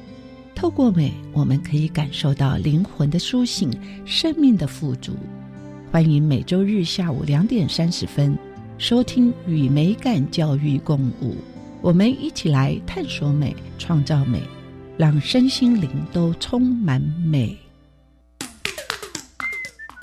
[0.53, 3.71] 透过美，我们可以感受到灵魂的苏醒，
[4.05, 5.13] 生命的富足。
[5.91, 8.37] 欢迎每周日下午两点三十分
[8.77, 11.35] 收听与美感教育共舞，
[11.81, 14.43] 我们一起来探索美，创造美，
[14.95, 17.57] 让身心灵都充满美。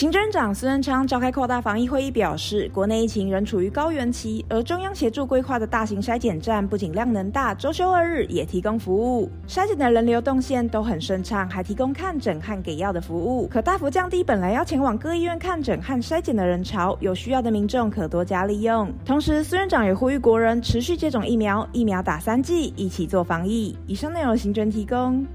[0.00, 18.90] 行政长孙文昌召开扩大防疫会议，表示国内疫情仍处于高原期，而中央协助规划的大型筛检站不仅量能大，周休二日也提供服务，筛检的人流动线都很顺畅，还提供看诊和给药的服务，可大幅降低本来要前往各医院看诊和筛检的人潮，有需要的民众可多加利用。
[19.04, 23.76] 同时，孙院长也呼吁国人持续接种疫苗，疫苗打三剂，一起做防疫。
[23.86, 25.26] 以上内容行政提供。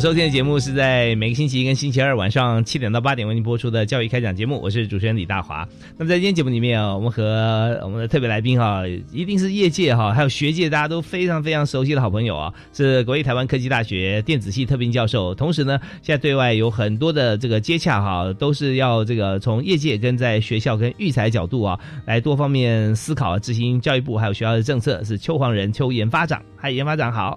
[0.00, 5.66] 收听的节目是在每个星期一跟星期二晚上七点到八点为您播出的教育开讲节目，我是主持人李大华。
[5.96, 27.36] 那么在今天节目里面啊，我们和我们的特别来宾哈，一定是业界哈，还有学界大家都非常非常熟悉的好朋友啊，是国立台湾科技大学电子系特聘教授，同时呢，现在对外有很多的这个接洽哈，都是要这个从业界跟在学校跟育才角度啊，来多方面思考执行教育部还有学校的政策，是邱黄仁邱研发长，嗨，研发长好。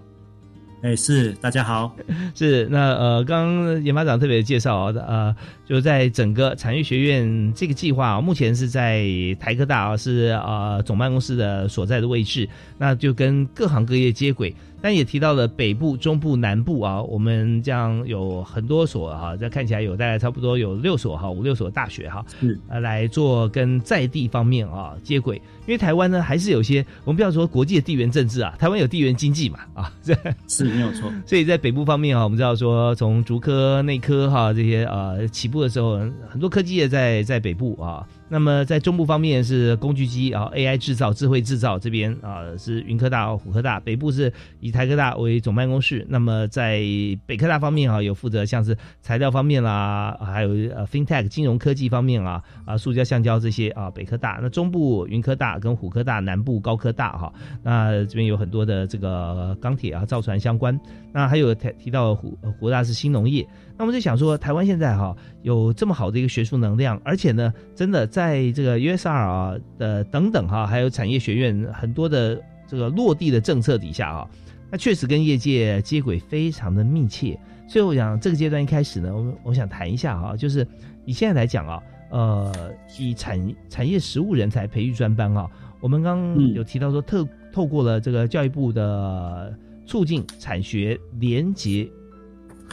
[0.82, 1.96] 哎，是大家好，
[2.34, 9.06] 是那呃，刚刚研发长特别介绍啊，呃，就在整个产业学院这个计划，目前是在
[9.40, 14.56] 台科大啊，是呃总办公室的所在的位置，那就跟各行各业接轨。
[14.82, 25.42] 但也提到了北部、中部、南部啊，我们这样有很多所哈，这看起来有大概差不多有六所哈，五六所大学哈，是呃来做跟在地方面啊接轨。
[25.68, 30.16] 因为台湾呢，还是有些我们不要说国际的地缘政治啊，台湾有地缘经济嘛啊，这
[30.50, 31.12] 是没有错。
[31.26, 38.06] 所以在北部方面啊，我们知道说从竹科、内科哈这些呃起步的时候，很多科技业在在北部啊。
[38.32, 46.06] 那么在中部方面是工具机啊，AI 制造、智慧制造这边啊是云科大、虎科大，北部是以台科大为总办公室。
[46.08, 46.80] 那么在
[47.26, 54.40] 北科大方面啊，有负责像是材料方面啦，还有呃 FinTech 金融科技方面啊，啊塑胶、橡胶这些啊，北科大。
[54.42, 60.80] 那中部云科大跟虎科大，南部高科大哈，那这边有很多的这个钢铁啊、造船相关。
[61.12, 63.46] 那还有提提到虎虎大是新农业。
[63.82, 74.30] 那我们就想说，台湾现在哈有这么好的一个学术能量，而且呢，真的在这个 USR 啊的等等哈，还有产业学院很多的这个落地的政策底下啊，
[74.70, 77.36] 那确实跟业界接轨非常的密切。
[77.68, 80.68] 所以我想这个阶段一开始呢，我们我想谈一下哈，就是
[81.06, 89.52] 以现在来讲啊，呃，以产产业实务人才培育专班啊，我们刚有提到说，特透过了这个教育部的
[89.88, 91.90] 促进产学联结。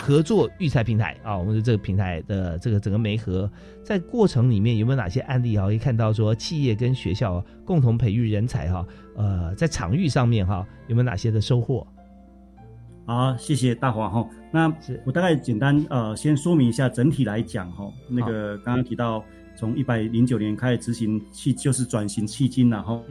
[0.00, 3.50] 合作育才平台啊，我们的这个平台的这个整个媒合，
[3.82, 5.66] 在过程里面有没有哪些案例啊？
[5.66, 11.86] 可以看到说企业跟学校共同培育人才哈，呃，在场域上面哈有没有哪些的收获？
[13.04, 14.26] 好，谢谢大华哈。
[14.50, 14.72] 那
[15.04, 19.22] 我大概简单呃先说明一下整体来讲哈，那个刚刚提到
[19.56, 23.04] 从一百零九年开始执行迄就是转型迄今然后，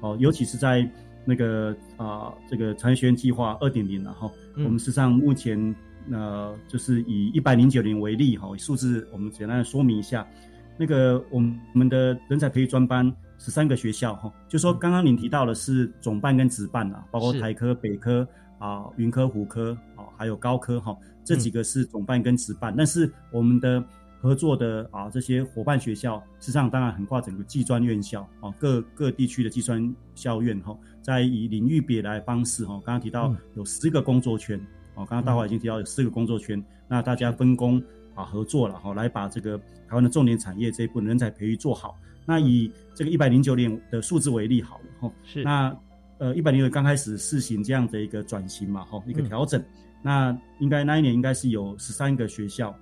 [0.00, 0.88] 哦，尤其是在
[1.24, 5.74] 那个啊这个产业学院计划二点零然后，我们实际上目前。
[6.08, 10.26] 那就是以一百零九年为例哈，数字我们简单的说明一下。
[10.78, 11.40] 那个我
[11.72, 23.82] 们的人才培育专班十三个学校哈，就说刚刚您提到的是总办跟职办啊，包括台科、北科啊、云科、湖科啊，还有高科哈，这几个是总办跟职办，但是我们的
[24.20, 34.60] 合作的啊这些伙伴学校，实际上当然横跨整个技专院校啊，各各地区的技专校院哈，在以领域别来方式哈，刚刚提到有十个工作圈
[34.96, 37.80] 哦，刚刚大华已经提到有四个工作圈，那大家分工
[38.14, 39.56] 啊合作了哈，来把这个
[39.88, 41.96] 台湾的重点产业这一部分人才培育做好。
[42.24, 45.72] 那以这个一百零九年的数字为例好了哈，是那。
[46.18, 49.62] 呃，一百零九刚开始试行这样的一个转型嘛，哈，一个调整。
[50.00, 52.74] 那应该那一年应该是有十三个学校，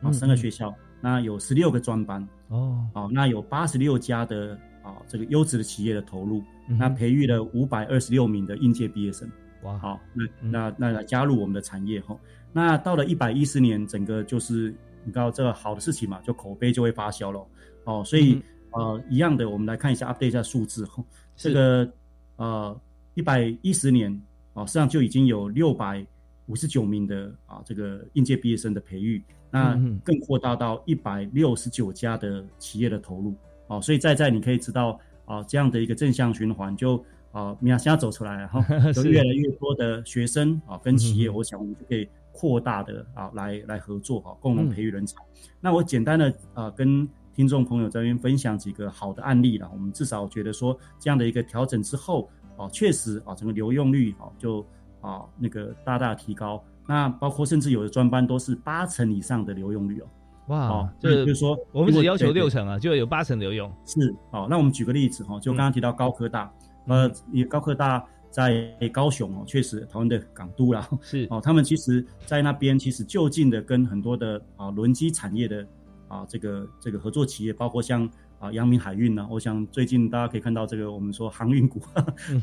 [0.00, 9.30] 啊，三个学校，那有十六个专班，哦，哦，那有八十六家的啊，这个优质的企业的投入，那培育了五百二十六名的应届毕业生，
[9.64, 12.16] 哇，好，那那那来加入我们的产业哈。
[12.52, 14.74] 那到了一百一十年，整个就是
[15.04, 17.46] 你知道这个好的事情嘛，就口碑就会发酵了，
[17.84, 21.04] 哦，所以呃，一样的，我们来看一下 update 一下数字哈，
[21.36, 21.90] 这个。
[22.36, 22.76] 呃，
[23.14, 24.10] 一百一十年
[24.54, 26.04] 啊，实际上就已经有六百
[26.46, 29.22] 五十九名的啊这个应届毕业生的培育，
[29.52, 33.32] 那更扩大到一百六十九家的企业的投入。
[33.68, 36.96] 哦，所以在在你可以知道啊这样的一个正向循环就
[37.34, 45.16] 啊现在走出来哈，就 越来越多的学生啊跟企业，我想我们就可以扩大的啊来来合作啊，共同培育人才。
[45.60, 47.06] 那我简单的啊跟。
[47.36, 54.64] 听众朋友这边分享几个好的案例了，我们至少觉得说这样的一个调整之后，哦，确实啊，整个留用率哦就
[55.00, 56.62] 啊那个大大提高。
[56.86, 60.06] 那包括甚至有的专班都是八成以上的留用率哦。
[60.46, 63.68] 哇，这就是说我们只要求六成啊，就有八成留用。
[63.84, 66.48] 是哦，那我们举个例子哈，就刚刚提到高科大，
[66.86, 67.10] 呃，
[67.48, 75.66] 高科大在高雄哦，确实台湾的港都啦， 是哦，他们其实在那边其实就近的跟很多的啊轮机产业的。
[76.06, 81.80] 啊，这个这个合作企业包括像啊阳明海运呢，我想最近大家可以看到这个我们说航运股，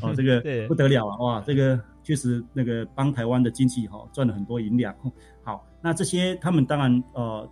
[0.02, 4.94] 啊 这个不得了啊，哇，这个确实那个帮台湾的经济哈赚了很多银两。
[5.42, 7.48] 好，那这些他们当然呃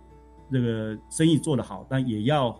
[0.51, 2.55] 这个生意做得好，但也要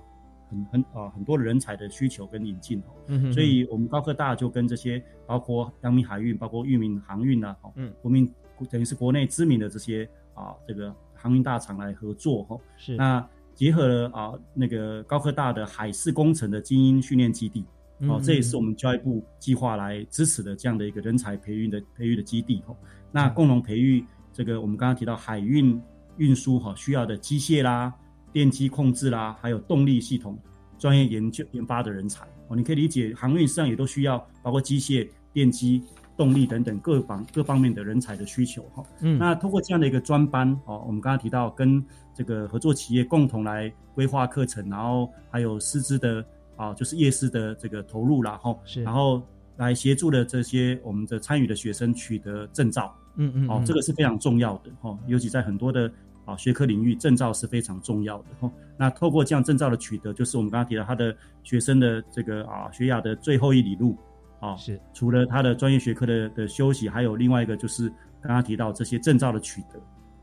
[0.52, 3.32] 很很啊很多人才的需求跟引进哦。
[3.34, 8.32] 所以我们高科大就跟这些包括阳明海运、包括裕民航运呐，嗯，国民
[8.70, 12.58] 等于是国内知名的这些啊这个航运大厂来合作哈。
[12.78, 13.28] 是那。
[13.54, 17.64] 结合了啊那个高科大的海事工程的精英训练基地，
[18.00, 22.76] 哦，这也是我们教育部计划来支持的这样的一个人才培育的培育的基地哦。
[23.12, 25.80] 那共同培育这个我们刚刚提到海运
[26.16, 27.94] 运输哈需要的机械啦、
[28.32, 30.38] 电机控制啦，还有动力系统
[30.78, 32.26] 专业研究研发的人才。
[32.48, 32.56] 哦。
[32.56, 35.84] 你可以理解航运上也都需要包括机械、电机。
[36.18, 46.24] 动力等等各方各方面的人才的需求哈，嗯，那通过这样的一个专班哦，我们刚刚提到跟这个合作企业共同来规划课程，然后还有师资的
[46.58, 49.24] 啊，就是夜师的这个投入啦，哈，是，然后
[49.58, 55.92] 来协助的这些我们的参与的学生取得证照，嗯嗯，哦，这个是非常重要的哈，尤其在很多的
[56.26, 58.52] 啊学科领域，证照是非常重要的哦。
[58.78, 63.98] 那透过这样证照的取得，就是我们刚刚提到他的学生的这个啊学雅的最后一里路。
[64.40, 64.82] 啊，是。
[64.92, 67.88] 除了他的专业学科的的休息，还有另外一个就是
[68.24, 69.80] 刚刚提到这些证照的取得，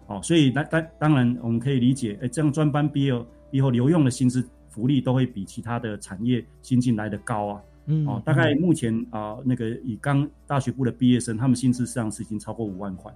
[0.08, 3.12] 哦，所以当当当然我们可以理解，哎，这样专班毕业
[3.52, 13.14] 以后留用的薪资福利都会比其他的产业新进来的高啊，嗯，哦，大概目前啊那个以刚大学部的毕业生，他们薪资上是已经超过五万块，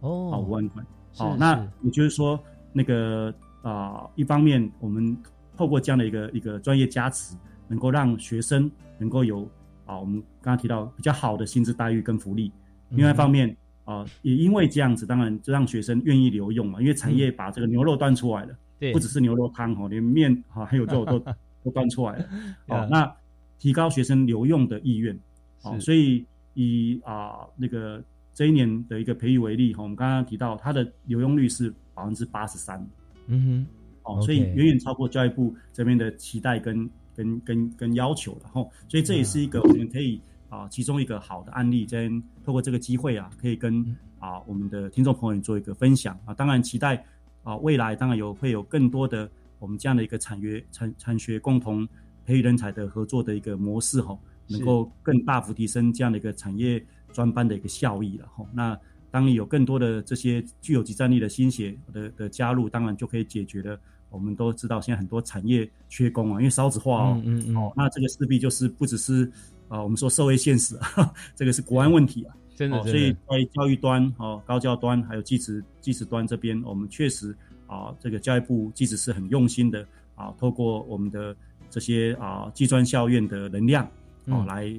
[0.00, 0.82] 哦，五万块，
[1.18, 2.38] 哦，那也就是说
[2.72, 5.16] 那个啊，一方面我们
[5.56, 7.36] 透过这样的一个一个专业加持，
[7.68, 9.48] 能够让学生能够有。
[9.86, 12.52] 啊，我们刚刚提到比较好的薪资待遇跟福利，
[12.90, 21.18] 另外一方面啊，也因为这样子，当然就让学生愿意留用嘛，因为产业把这个牛肉端出来了，对，不只是牛肉汤哦，连面哈还有肉都
[21.64, 22.24] 都端出来了，
[22.68, 23.12] 哦，那
[23.58, 25.18] 提高学生留用的意愿，
[25.64, 28.00] 哦，所以以啊那个
[28.34, 32.84] 这一年的一个培育为例哈，我们刚刚提到它的留用率是百分之八十三，
[33.26, 33.66] 嗯
[34.04, 36.88] 哼，哦，所以远远超过教育部这边的期待跟。
[37.12, 40.18] 跟跟跟要求的哈，所以这也是一个我们可以
[40.48, 43.84] 啊，其中一个好的案例，跟透过这个机会啊，可以跟
[44.18, 46.18] 啊我们的听众朋友做一个分享。
[46.24, 46.32] 啊。
[46.32, 47.04] 当然期待
[47.42, 51.86] 啊未来当然有会有更多的我们这样的一个产业产产学共同
[52.24, 54.16] 培育人才的合作的一个模式哈，
[54.46, 56.82] 能够更大幅提升这样的一个产业
[57.12, 58.44] 专班的一个效益了哈。
[58.52, 58.78] 那
[59.10, 63.78] 当你有更多的这些具有集战力的心血的的加入，当然就可以解决了。
[64.08, 69.30] 我们都知道，现在很多产业缺工啊，因为少子化哦，嗯嗯哦，那这个势必就是不只是
[69.68, 77.32] 啊，我们说社会现实啊， 这个是国安问题啊，真的，所以在教育端哦，高教端还有技职技职端这边，我们确实
[77.68, 79.86] 啊，这个教育部即使是很用心的
[80.16, 81.36] 啊，透过我们的
[81.68, 83.88] 这些啊技专校院的能量
[84.26, 84.74] 哦，来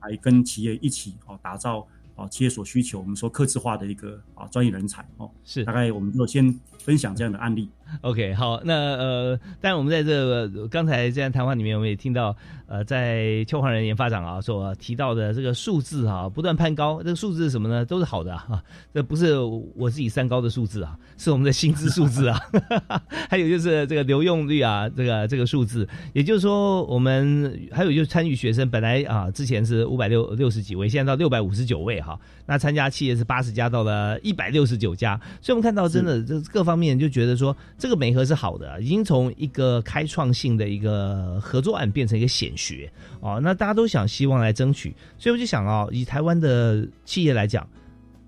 [0.00, 5.30] 来跟企业一起哦，打造哦企业所需求，我们说客制化的一个啊专业人才哦。
[5.44, 7.70] 是，大概我们就先分享这样的案例。
[8.02, 17.84] OK，好，那呃，但然我们在这个刚才这样谈话里面，我们也听到，呃，在邱焕仁研发长啊所提到的这个数字啊不断攀高，这个数字是什么呢？
[17.84, 18.62] 都是好的啊，
[18.92, 19.38] 这不是
[19.74, 22.38] 我自己三高的数字啊，是我们的薪资数字啊，
[23.30, 37.56] 还有就是这个留用率啊，这个这个数字，也就是说，我们还有就是参与学生本来啊之前是五百六六十几位，现在到六百五十九位哈，那参加企业是八十家到了一百六十九家，所以我们看到真的这各方面就觉得说。
[37.78, 43.38] 这个媒合是好的，已经从一个开创性的一个合作案变成一个显学哦。
[43.42, 47.68] 那大家都想希望来争取，所以我就想哦，以台湾的企业来讲，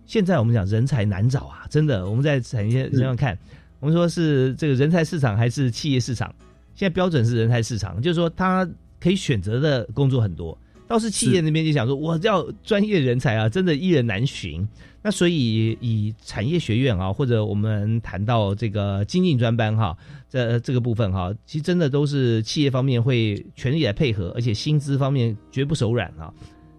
[0.05, 2.09] 现在我们讲人才难找啊，真的。
[2.09, 3.39] 我们在产业上看，
[3.81, 6.35] 我们说是这个人才市场还是企业市场？
[6.75, 8.69] 现在标准是人才市场，就是说他
[9.01, 10.57] 可以选择的工作很多。
[10.89, 14.67] 倒是企业那边就想说，我要专业人才啊，真的一人难寻。
[15.01, 19.97] 那所以以产业学院啊，或者我们谈到这个精进专班哈，
[20.29, 26.33] 这这个部分哈，其实真的都是企业方面会全力来配合，而且薪资方面绝不手软啊。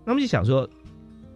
[0.03, 0.69] 那么就想说，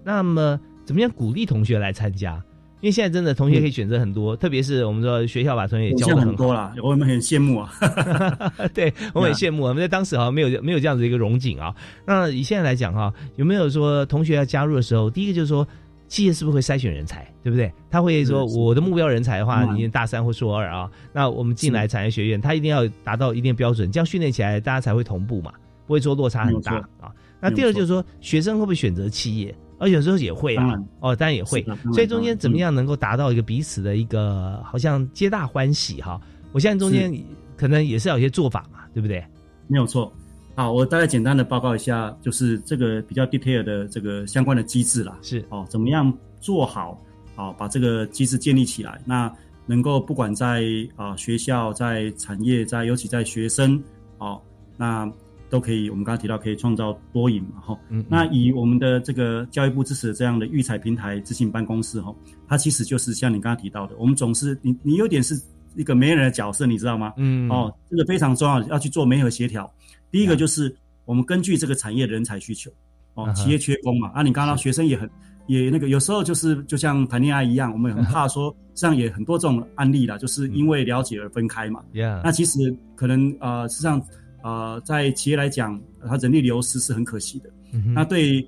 [0.04, 2.44] 那么怎么样鼓励同学来参加？
[2.84, 7.74] 因为现在真的同学可以选择很多，特别是我们说学校把同学也教的很多了，我们很羡慕啊。
[8.76, 9.64] 对，我很羡慕。
[9.64, 11.74] 我们在当时好像没有没有这样子一个荣景啊。
[12.06, 15.66] 那以现在来讲哈，有没有说同学要加入的时候，第一个就是说。
[16.10, 17.74] 企业是不是会筛选人才，对不对？
[17.90, 25.52] 他会说我的目标人才的话，你大三或硕二啊，那我们进来产业学院，他一定要达到一定标准，这样训练起来大家才会同步嘛，
[25.88, 27.10] 不会说落差很大啊。
[27.42, 29.56] 那第二就是说，学生会不会选择企业？
[29.84, 31.64] 而有时候也会啊，哦，当然也会。
[31.94, 36.20] 所以中间怎么样能够达到一个彼此的一个好像皆大欢喜哈？
[36.52, 37.14] 我相信中间
[37.58, 39.24] 可能也是有一些做法嘛，对不对？
[39.68, 40.12] 没有错。
[40.56, 45.18] 好，我大概简单的报告一下，就是这个比较 detail 的这个相关的机制啦。
[45.22, 47.00] 是哦，怎么样做好？
[47.36, 49.32] 哦，把这个机制建立起来，那
[49.66, 50.64] 能够不管在
[50.96, 53.82] 啊学校、在产业、在尤其在学生，
[54.20, 54.40] 哦，
[54.78, 55.12] 那
[55.54, 55.88] 都可以。
[55.88, 57.80] 我们刚刚提到可以创造多赢嘛，哈。
[57.90, 58.04] 嗯。
[58.10, 62.12] 那以我们的这个教育部支持的这样的育才平台执行办公室，哈，
[62.48, 65.40] 它其实就是像你刚刚提到的，我们总是你你有点是
[65.76, 67.14] 一个媒人的角色，你知道吗？
[67.18, 67.48] 嗯。
[67.52, 69.72] 哦，这个非常重要，要去做媒合协调。
[70.10, 70.76] 第一个就是
[71.06, 72.72] 我们根据这个产业人才需求，
[73.14, 75.08] 哦，企业缺工嘛，啊，你刚刚学生也很
[75.46, 81.84] 也那个，有时候就是就像谈恋爱一样，我们很怕说，这样也很多这种案例啦，就是因为了解而分开嘛。
[81.94, 84.02] Yeah，那其实可能呃，实际上
[84.44, 87.50] 呃，在企业来讲，它人力流失是很可惜的。
[87.96, 88.48] 那对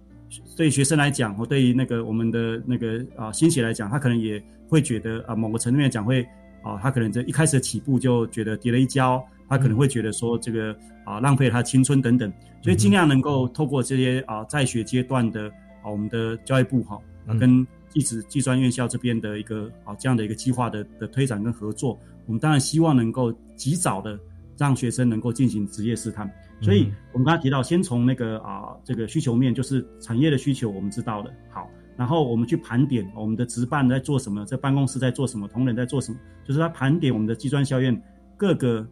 [0.56, 4.40] 对学生来讲，或对于那个我们的那个啊新血来讲，他可能也
[4.70, 6.22] 会觉得啊，某个层面讲会
[6.62, 9.24] 啊，他可能在一开始的起步就觉得跌了一跤。
[9.48, 10.76] 他可能会觉得说这个
[11.06, 12.34] 啊浪费了他青春等等，
[12.64, 15.48] 所以尽量能够透过这些啊在学阶段的
[15.84, 17.00] 啊我们的教育部哈
[17.40, 24.20] 跟一直技专院校这边的一个啊这样的一个计划的的推展跟合作，我们当然希望能够及早的
[24.58, 26.30] 让学生能够进行职业试探。
[26.62, 38.02] 所以我们刚才提到，先从那个啊这个需求面，就是产业的需求，我们知道了好，然后我们去盘点我们的职办在做什么，在办公室在做什么，同仁在做什么，就是他盘点我们的技专校院
[38.38, 38.88] 各个。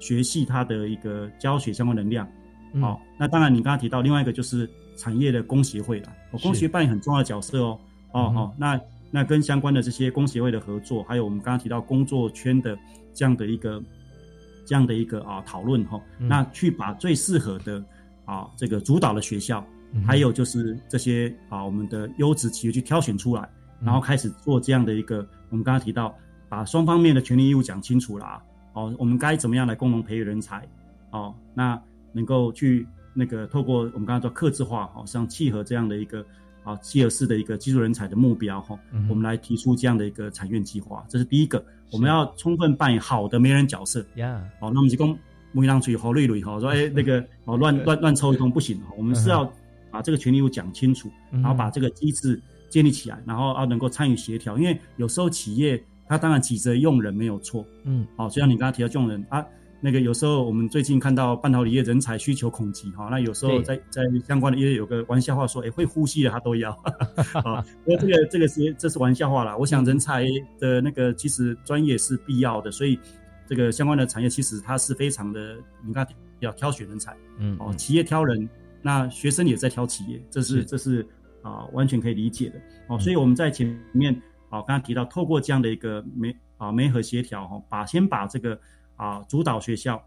[0.00, 2.24] 学系它的一个教学相关能量，
[2.80, 7.80] 好，那当然你刚刚提到另外一个就是产业的工协会了，工协扮演很重要的角色哦，
[8.12, 12.78] 哦好，那那跟相关的这些工协会的合作，还有我们刚刚提到工作圈的
[13.12, 13.82] 这样的一个
[14.68, 17.82] 这样的一个啊讨论哈，那去把最适合的
[18.26, 19.66] 啊这个主导的学校，
[20.06, 23.48] 还有就是这些啊我们的优质企业去挑选出来，
[23.80, 26.14] 然后开始做这样的一个我们刚刚提到
[26.50, 28.42] 把双方面的权利义务讲清楚了。
[28.74, 30.68] 哦，我们该怎么样来共同培育人才？
[31.12, 31.80] 哦，那
[32.12, 36.22] 能够去那个透过我们刚刚说客制化，哦，像契合这样的一个
[36.72, 44.04] 啊契合式的一个技术人才的目标，哈，我们来提出这样的一个产院计划，这是第一个，我们要充分扮演好的媒人角色。
[44.16, 45.18] 呀，哦，那我们就讲
[45.52, 49.50] 没人出去好累累哈，说哎那个 哦乱乱乱抽一通不行，我们是要
[49.90, 55.82] 把这个权利务讲清楚，然后把这个机制建立起来，然后要能够参与协调，因为有时候企业。
[56.10, 59.44] 他当然急着用人没有错，嗯，好，就像你刚刚提到用人啊，
[59.80, 66.70] 那个有时候我们最近看到半导体业人才需求恐急哈，那有时候在在相关的业有个玩笑话说，哎，会呼吸的他都要，
[67.44, 69.56] 啊，那这个这个是这是玩笑话啦。
[69.56, 70.26] 我想人才
[70.58, 72.98] 的那个其实专业是必要的，所以
[73.46, 75.56] 这个相关的产业其实它是非常的，
[75.86, 76.06] 你看
[76.40, 78.48] 要挑选人才，嗯，哦，企业挑人，
[78.82, 81.06] 那学生也在挑企业，这是这是
[81.42, 84.20] 啊完全可以理解的，哦，所以我们在前面。
[84.50, 88.58] 啊，刚刚提到透过这样的一个媒啊媒合协调哈，把先把这个
[88.98, 89.98] 啊主导学校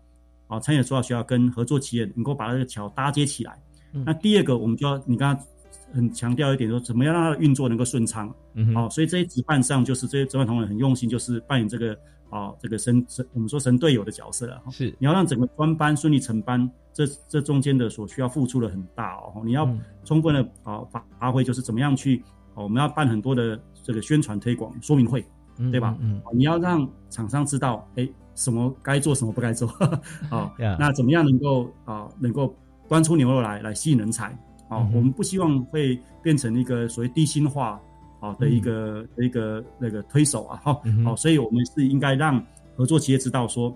[0.45, 3.59] 啊参与主导学校跟合作企业能够把这个桥搭接起来。
[4.05, 5.45] 那第二个，我们就要你刚刚
[5.91, 8.33] 很强调一点，说怎么样让它的运作能够顺畅。
[8.53, 11.93] 嗯哼，哦，所以这些值班上就是这些值班同仁很用心，就是扮演这个
[12.29, 14.61] 啊这个神神我们说神队友的角色了。
[14.63, 19.41] 哈是你要让整个专班顺利成班，这这中间的所需要付出的很大哦。
[19.43, 22.23] 你要嗯充分的啊发发挥，就是怎么样去
[22.53, 25.25] 哦，我们要办很多的这个宣传推广说明会，
[25.57, 25.97] 嗯对吧？
[25.99, 29.67] 嗯哦你要让厂商知道，哎，什么该做，什么不该做，
[30.29, 32.55] 啊、Yeah 那怎么样能够啊、能够
[32.87, 34.31] 端出牛肉来，来吸引人才？
[34.69, 34.95] 哦，嗯哼。
[34.95, 37.79] 我们不希望会变成一个所谓低薪化
[38.19, 41.11] 啊的一个、的一个那个推手啊，哈、嗯哼。
[41.11, 42.43] 哦，所以我们是应该让
[42.75, 43.75] 合作企业知道说，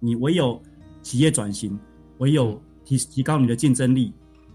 [0.00, 0.60] 你唯有
[1.02, 1.78] 企业转型，
[2.18, 4.12] 唯有提提高你的竞争力，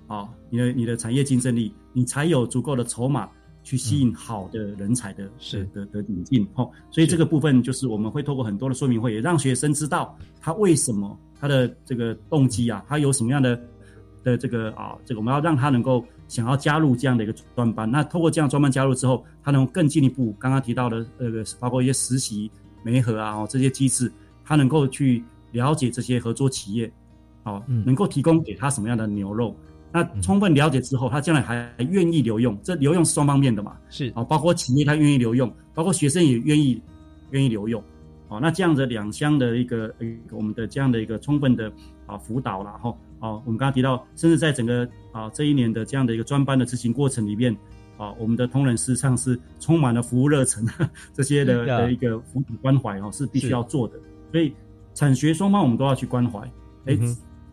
[0.08, 3.30] 啊、你的你的产业竞争力，你才有足够的筹码
[3.64, 6.70] 去吸引好的人才的、是的的的引进哦。
[6.90, 13.62] 所以这个部分就是我们会透过很多的说明会，也让学生知道他为什么他的这个动机啊，他有什么样的
[14.24, 17.90] 的这个啊，这个我们要让他能够想要加入这样的一个专班。
[17.90, 22.50] 那透过这样专班加入之后，他能更进一步，刚刚提到的那个包括一些实习、
[22.84, 24.12] 媒合啊、哦、这些机制，
[24.44, 26.92] 他能够去了解这些合作企业，
[27.44, 29.56] 哦，嗯能够提供给他什么样的牛肉。
[29.92, 33.76] 那充分了解之后，他将来还愿意留用，这留用是双方面的嘛？
[33.90, 36.82] 是哦，包括企业他愿意留用，包括学生也愿意
[37.32, 37.84] 愿意留用。
[38.28, 41.72] 哦，那这样的两相的一个一个我们的这样的一个充分的
[42.06, 47.52] 啊辅导啦，哈，哦，我们刚刚提到，甚至在整个啊这一年的这样的一个专班的执行过程里面，
[47.98, 50.64] 啊，我们的同仁事实上是充满了服务热忱，
[51.12, 53.96] 这些的的一个服务关怀哦，是必须要做的。
[54.32, 54.54] 所以
[54.94, 56.40] 产学双方我们都要去关怀。
[56.86, 56.98] 哎、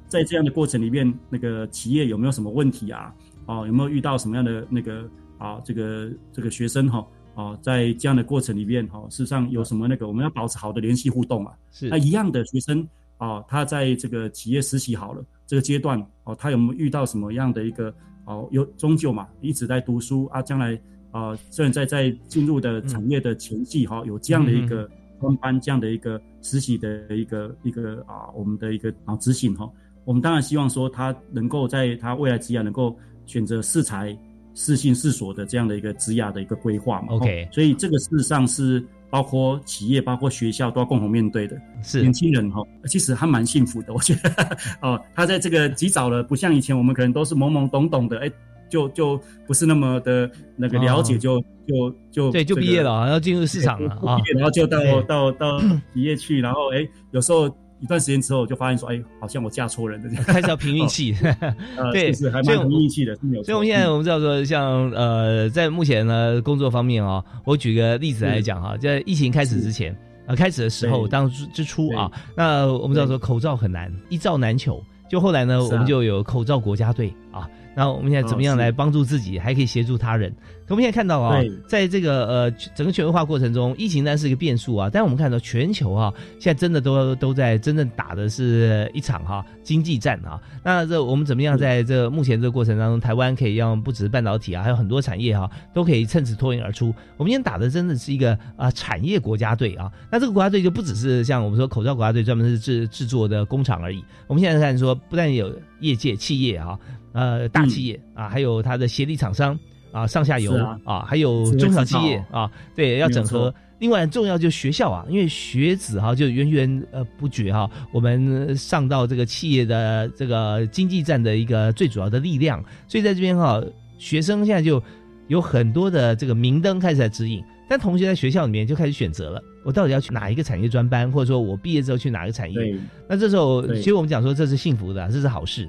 [0.08, 3.12] 在这样的过程里面，那个企业有没有什么问题啊？
[3.46, 5.60] 哦，有没有遇到什么样的那个啊？
[5.64, 11.52] 这个这个学生哈、啊，在这样的过程里面哈、事实上有什么那个我们要保持好的联系互动啊。
[11.70, 12.86] 是那一样的学生
[13.18, 17.94] 啊，他在这个企业实习好了这个阶段哦，他有没有遇到什么样的一个
[18.24, 18.48] 哦？
[18.50, 20.78] 有终究嘛，一直在读书啊，将来
[21.12, 24.90] 啊，虽然在在进入的产业的前夕哈、有这样的一个
[25.20, 29.70] 专班这样的一个实习的一个一个啊，我们的一个啊执行哈、
[30.06, 32.96] 我们当然希望说他能够在他未来职业能够
[33.26, 34.16] 选择适才、
[34.54, 37.08] 适性、适所的这样的一个职涯的一个规划嘛。
[37.10, 41.56] OK 哦所以这个事实上是包括企业、包括学校都要共同面对的。
[41.82, 48.30] 是年轻人哈、其实还蛮幸福的，我觉得 哦，他在这个及早了，不像以前我们可能都是懵懵懂懂的，哎，
[48.68, 53.96] 就就不是那么的那个了解，哦就就就对，就这个毕业了啊，要进入市场了
[54.34, 55.58] 然后就到到到
[55.92, 57.48] 企业去，然后哎，有时候
[57.80, 61.14] 一段时间之后就发现说，哎，好像我嫁错人了， 开始要凭运气。
[61.76, 63.14] 呃，对是是还蛮所以我凭运气的。
[63.16, 69.96] 所以我们现在嗯我们知道说，像呃，在目前呢工作方面啊、我举个例子来讲哈、在疫情开始之前
[70.26, 74.82] 呃、开始的时候，当之之初啊，那我们知道说口罩很难，一罩难求。
[75.08, 80.34] 就后来呢，啊我们就有口罩国家队啊，那我们现在怎么样来帮助自己，还可以协助他人？
[80.66, 90.40] 可我们现在看到啊对，在这个呃整个全球化过程中，疫情当然是一个变数啊，但我们看到全球啊，现在真的都都在真正打的是一场哈、经济战啊。
[90.64, 96.86] 那这我们怎么样在这目前这个过程当中，台湾可以让不只是半导体啊，还有很多产业哈、都可以趁此脱颖而出。
[97.18, 99.92] 我们今天打的真的是一个啊、产业国家队啊。
[100.10, 104.02] 那这个国家队就不只是像我们说口罩国家队专门是制制作的工厂而已。
[104.26, 106.76] 我们现在看说，不但有业界企业啊，
[107.16, 109.58] 呃大企业、啊，还有它的协力厂商
[109.90, 111.04] 啊，上下游是啊。
[111.08, 113.52] 还有中小企业啊，对，要整合。
[113.78, 123.62] 另外很重要就是学校啊，因为学子哈、就源源呃不绝哈、我们上到这个企业的这个经济战的一个最主要的力量，所以在这边哈、
[123.98, 124.82] 学生现在就
[125.28, 132.58] 有很多的这个明灯开始在指引，但同学在学校里面就开始选择了，我到底要去哪一个产业专班，或者说我毕业之后去哪个产业？
[133.06, 135.68] 那这时候，其实我们讲说这是幸福的，这是好事。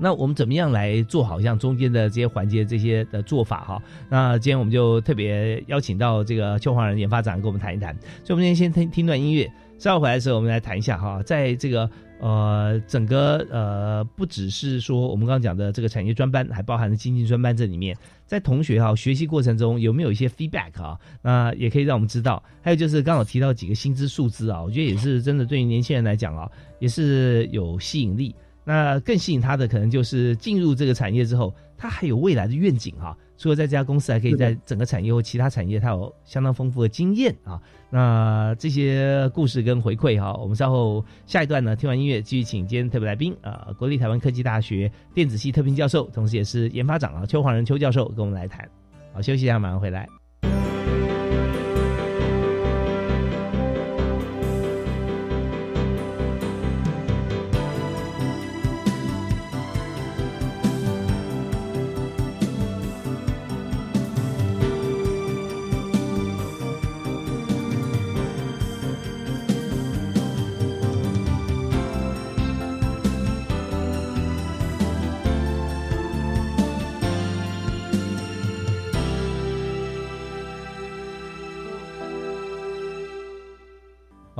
[0.00, 3.82] 那我们怎么样来做好像中间的这些环节、这些的做法哈？
[4.08, 7.94] 那今天我们就特别邀请到这个邱黄人研发长跟我们谈一谈。
[8.24, 11.90] 所以，我们今天先听听段音乐，稍后回来的时候，我们来谈一下哈，在这个
[12.20, 17.96] 呃整个呃不只是说我们刚刚讲的这个产业专班，还包含了经济专班这里面，
[18.26, 20.98] 在同学哈学习过程中有没有一些 feedback 啊？
[21.22, 22.42] 那也可以让我们知道。
[22.62, 28.34] 还有就是刚好提到几个薪资数字啊，我觉得也是真的对于年轻人来讲啊，也是有吸引力。
[28.68, 37.58] 那更吸引他的可能就是进入这个产业之后，他还有未来的愿景哈、除了在这家公司，还可以在整个产业或其他产业，他有相当丰富的经验啊。
[37.88, 48.68] 那这些故事跟回馈哈、我们稍后下一段呢，听完音乐继续请今天特别来宾啊、国立台湾科技大学电子系特聘教授，同时也是研发长啊邱黄仁邱教授跟我们来谈。
[49.14, 50.06] 好，休息一下，马上回来。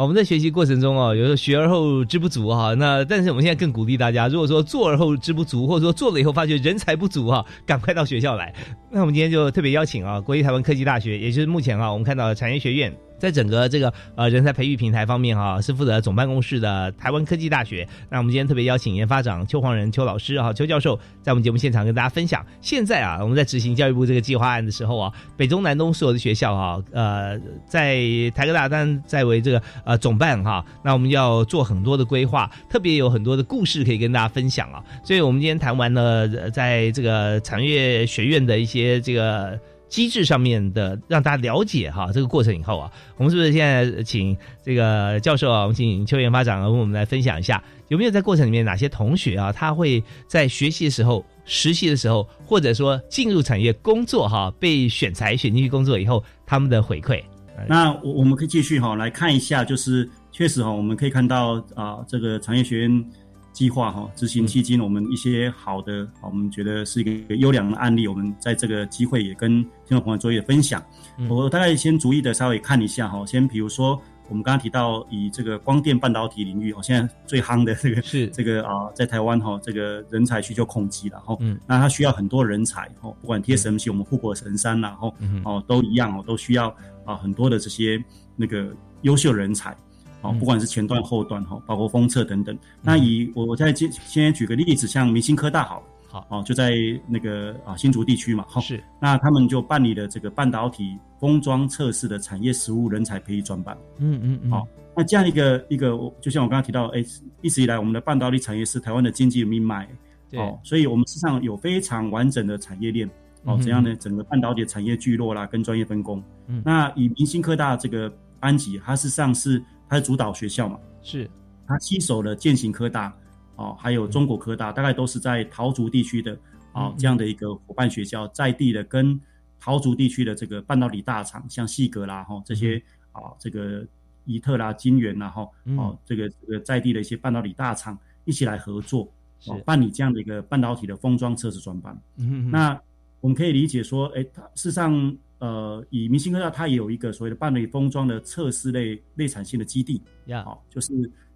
[0.08, 2.72] 我们在学习过程中啊，有时候学而后知不足哈。
[2.72, 8.54] 那但是我们现在更鼓励大家，如果说做而后知不足，或者说做了以后发觉人才不足哈，赶快到学校来。
[8.90, 12.90] 那我们今天就特别邀请啊，国立台湾科技大学，也就是目前啊，我们看到的产业学院。
[13.18, 17.86] 在整个这个呃人才培育平台方面哈，是负责总办公室的台湾科技大学。
[18.08, 22.44] 那我们今天特别邀请研发长邱黄仁邱老师哈邱教授，在我们节目现场跟大家分享。
[22.60, 27.98] 现在啊，我们在执行教育部这个计划案的时候啊，北中南东所有的学校哈，呃，在
[28.34, 34.82] 台科大当在为这个呃总办哈，那我们要做很多的规划，特别有很多的故事可以跟大家分享啊。
[35.02, 39.58] 所以我们今天谈完了在这个产业学院的一些这个。
[39.88, 57.22] 机制上面的让大家了解哈这个过程以后啊，我们是不是现在请这个教授啊，我们请邱研发长跟我们来分享一下，有没有在过程里面哪些同学啊，他会在学习的时候、实习的时候，或者说进入产业工作哈，被选材选进去工作以后，他们的回馈？
[57.66, 63.04] 那我我们可以继续哈来看一下，就是确实哈，我们可以看到啊，这个产业学院。
[63.52, 68.06] 计划哈执行期间，我们一些好的，我们觉得是一个优良的案例。
[68.06, 70.82] 我们在这个机会也跟听众朋友做一个分享。
[71.28, 81.36] 我大概先逐一的稍微看一下哈，先比如说我们刚刚提到以这个光电半导体领域哦，现在最夯的这个是这个啊，在台湾哈，这个人才需求恐急了哈。
[81.40, 85.12] 嗯，那它需要很多人才哦，不管 TSMC 我们护国神山然后
[85.44, 86.68] 哦都一样哦，都需要
[87.04, 88.02] 啊很多的这些
[88.36, 88.72] 那个
[89.02, 89.76] 优秀人才。
[90.20, 92.58] 哦，不管是前段后段哈，包括封测等等。
[92.82, 96.74] 那以我我再先先举个例子，像明星科大好，好哦，就在
[97.06, 98.82] 那个啊新竹地区嘛，哈是。
[99.00, 103.78] 那他们就办理了这个半导体封装测试的产业实务人才培育专班。
[103.98, 104.50] 嗯嗯嗯。
[104.50, 104.66] 好，
[104.96, 105.90] 那这样一个一个，
[106.20, 107.04] 就像我刚刚提到，哎，
[107.42, 109.88] 一直以来我们的半导体产业是台湾的经济命脉，
[110.32, 113.08] 哦，所以我们实际上有非常完整的产业链，
[113.44, 113.94] 哦，怎样呢？
[113.94, 116.20] 整个半导体产业聚落啦，跟专业分工。
[116.48, 116.60] 嗯。
[116.64, 119.62] 那以明星科大这个班级，它事实上是。
[119.88, 120.78] 它是主导学校嘛？
[121.02, 121.28] 是，
[121.66, 123.16] 它吸收了建行科大，
[123.56, 126.38] 哦，还有中国科大，大概都是在桃竹地区的
[126.72, 129.18] 啊这样的一个伙伴学校，在地的跟
[129.58, 132.82] 桃竹地区的这个半导体大厂，像细格啦，哈这些
[133.12, 133.86] 啊，这个
[134.24, 139.10] 伊特啦、金源啦，哈，哦，这个这个在地的一些半导体大厂一起来合作，
[139.46, 141.98] 哦，办理这样的一个半导体的封装测试专班。
[142.16, 142.78] 嗯，那
[143.20, 145.16] 我们可以理解说，哎，它事实上。
[145.40, 150.92] 呃，以明星科大，它也有一个所谓的半导体封装的测试类内产线的基地，呀好，就是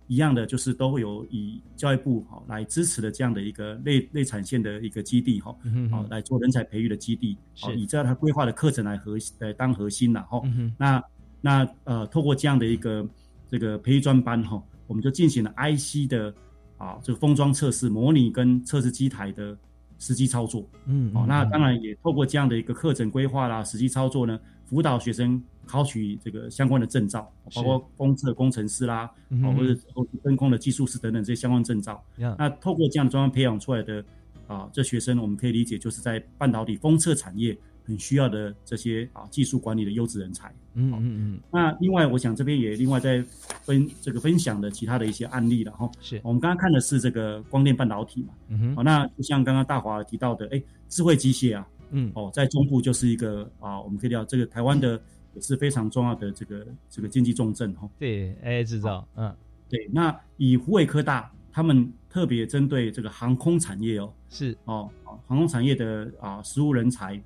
[0.08, 5.56] 一样的，就是都会有以教育部好来支持的这样的一个内内产线的一个基地，哈，
[5.90, 10.44] 好来做人才培育的基地，好，以这样它规划的课程来核呃当核心然后，
[10.76, 11.02] 那
[11.40, 13.08] 那呃，透过这样的一个
[13.48, 16.34] 这个培育专班，哈，我们就进行了 IC 的
[16.76, 19.56] 啊这个封装测试模拟跟测试机台的。
[20.02, 29.08] 实际操作，嗯，哦，那当然也透过这样的一个课程规划啦，实际操作呢，辅导学生考取这个相关的证照，包括封测工程师啦，
[29.44, 29.80] 哦，或者
[30.24, 32.02] 真空的技术师等等这些相关证照。
[32.36, 34.04] 那透过这样专门培养出来的
[34.48, 37.56] 啊，这学生我们可以理解就是在半导体封测产业。
[37.84, 41.40] 很需要的这些啊技术管理的优质人才，嗯嗯嗯。
[41.52, 43.22] 那另外，我想这边也另外再
[43.62, 45.90] 分这个分享的其他的一些案例了哈。
[46.00, 48.76] 是我们刚刚看的是这个光电半导体嘛，嗯哼。
[48.76, 55.00] 好，那就像刚刚大华提到的，哎，智慧机械啊，嗯，哦，在中部就是一个啊，我们可以聊这个台湾的
[55.34, 57.88] 也是非常重要的这个这个经济重镇哈。
[57.98, 59.34] 对，AI 制造，嗯，
[59.68, 59.88] 对。
[59.92, 64.88] 那以湖北科大，他们特别针对这个航空产业哦，是哦，
[65.26, 67.20] 航空产业的啊，实务人才。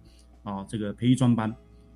[0.46, 1.52] 啊，这个培育专班，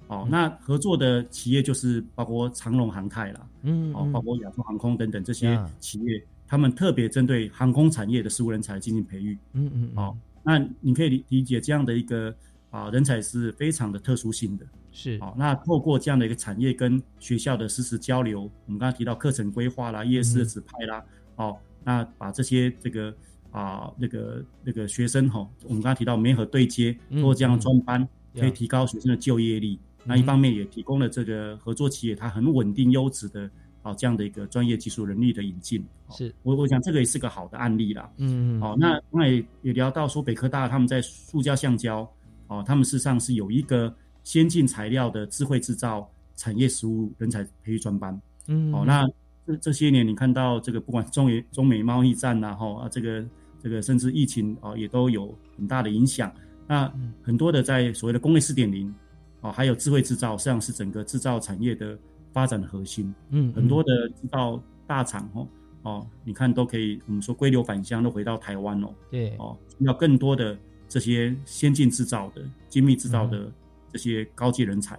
[0.08, 12.34] 哦，那合作的企业就是包括长龙航太啦，嗯，哦，包括亚洲航空等等这些企业，他们特别针对航空产业的事务人才进行培育，嗯嗯，哦，那你可以理理解这样的一个
[12.70, 21.04] 啊人才是非常的特殊性的，是，哦，那透过这样的一个产业跟学校的实时交流，我们刚刚提到课程规划啦、夜市的指派啦，
[21.36, 23.14] 哦，那把这些这个
[23.52, 28.08] 啊那个那个学生哈，我们刚刚提到媒合对接，做这样的专班。
[28.34, 33.50] 可以提高学生的就业力，那一方面也提供了这个合作企业它很稳定优质的
[33.82, 35.84] 啊这样的一个专业技术能力的引进。
[36.10, 38.10] 是我我想这个也是个好的案例啦。
[38.18, 38.60] 嗯嗯。
[38.60, 39.28] 好，那刚才
[39.62, 42.08] 也聊到说北科大他们在塑胶橡胶，
[42.48, 48.20] 哦，他们事实上是有一个先进材料的智慧制造产业实务人才培育专班。
[48.48, 48.72] 嗯。
[48.72, 49.06] 哦，那
[49.46, 53.24] 这这些年你看到这个不管中美中美贸易战呐，哈啊这个
[53.62, 56.32] 这个甚至疫情啊也都有很大的影响。
[56.70, 58.94] 那很多的在所谓的工业四点零，
[59.40, 61.98] 哦，还有智慧制造，实际上是整个制造产业的
[62.32, 63.12] 发展的核心。
[63.30, 65.48] 嗯，很多的制造大厂，哦，
[65.82, 68.94] 哦，你看都可以，我们说归流返乡都回到台湾哦。
[69.10, 70.56] 对，哦，要更多的
[70.88, 73.50] 这些先进制造的、精密制造的
[73.92, 74.96] 这些高级人才。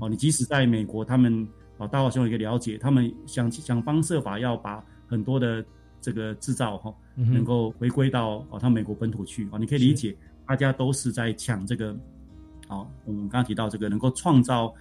[0.00, 1.46] 哦，你即使在美国，他们
[1.76, 5.64] 哦，大华兄有一个了解，他们想想方设法要把很多的
[6.00, 10.16] 这个制造哈，能够回归到哦，他美国本土去啊，你可以理解，
[10.46, 11.92] 大家都是在抢这个，
[12.68, 14.74] 啊，我们刚刚提到这个能够创造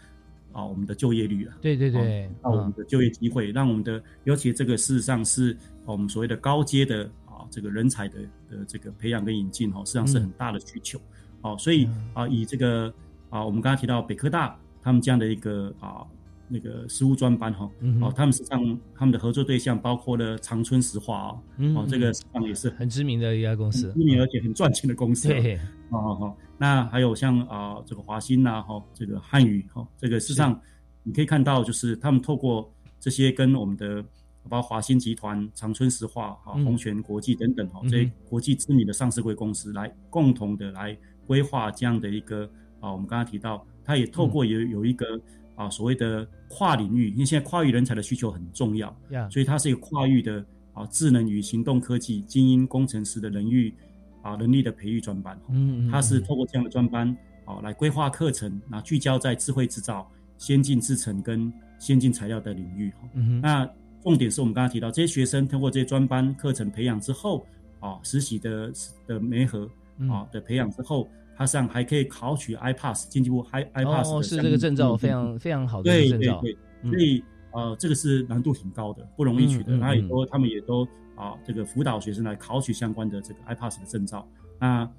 [0.51, 5.55] 啊我们的就业率啊，对对对，啊我们的就业机会，让我们的尤其这个事实上是
[5.85, 10.99] 我们所谓的高阶的啊这个人才的的这个培养跟引进哈，实际上是很大的需求，
[11.41, 12.93] 哦，所以啊以这个
[13.29, 16.05] 啊我们刚刚提到北科大他们这样的一个啊。
[16.53, 17.67] 那个实物专班哈，
[17.99, 21.41] 哦，他们实际上他们的合作对象包括了长春石化啊，
[21.75, 25.29] 哦，这个实际上也是很知名的一家公司，知名而且很赚钱的公司。
[25.29, 25.55] 对，
[25.89, 30.61] 哦哦，那还有像啊这个华兴呐，哈，这个汉语哈，这个事实上
[31.01, 34.03] 你可以看到，就是他们透过这些跟我们的
[34.47, 40.95] 包括华兴集团、长春石化、哈宏泉国际等等哈这些国际知名的上市贵公司来共同的来
[41.25, 42.47] 规划这样的一个
[42.79, 45.19] 啊，我们刚刚提到，他也透过有有一个。
[45.55, 48.95] 啊，所谓的跨领域，因为现在跨域人才的需求很重要，
[49.29, 50.43] 所以它是一个跨域的
[50.73, 53.73] 啊，智能与行动科技精英工程师的人域
[54.21, 55.39] 啊能力的培育专班。
[55.49, 62.91] 嗯嗯，它是透过这样的专班啊来规划课程，那聚焦在智慧制造、先进制程跟先进材料的领域。
[63.13, 63.69] 嗯那
[64.01, 67.45] 重点是我们刚刚提到，这些学生通过这些专班课程培养之后，
[67.79, 68.71] 啊，实习的
[69.05, 69.69] 的媒合
[70.09, 71.07] 啊的培养之后。
[71.35, 76.39] 它上还可以考取 iPass 经济部 i iPass 这个证照，非常非常好的证照。
[76.41, 79.77] 对对对，所以呃，这个是难度挺高的，不容易取得。
[79.77, 84.27] 然后也都他们也都啊，这个辅导学生来考取相关的这个 iPass 的证照。
[84.59, 84.89] 那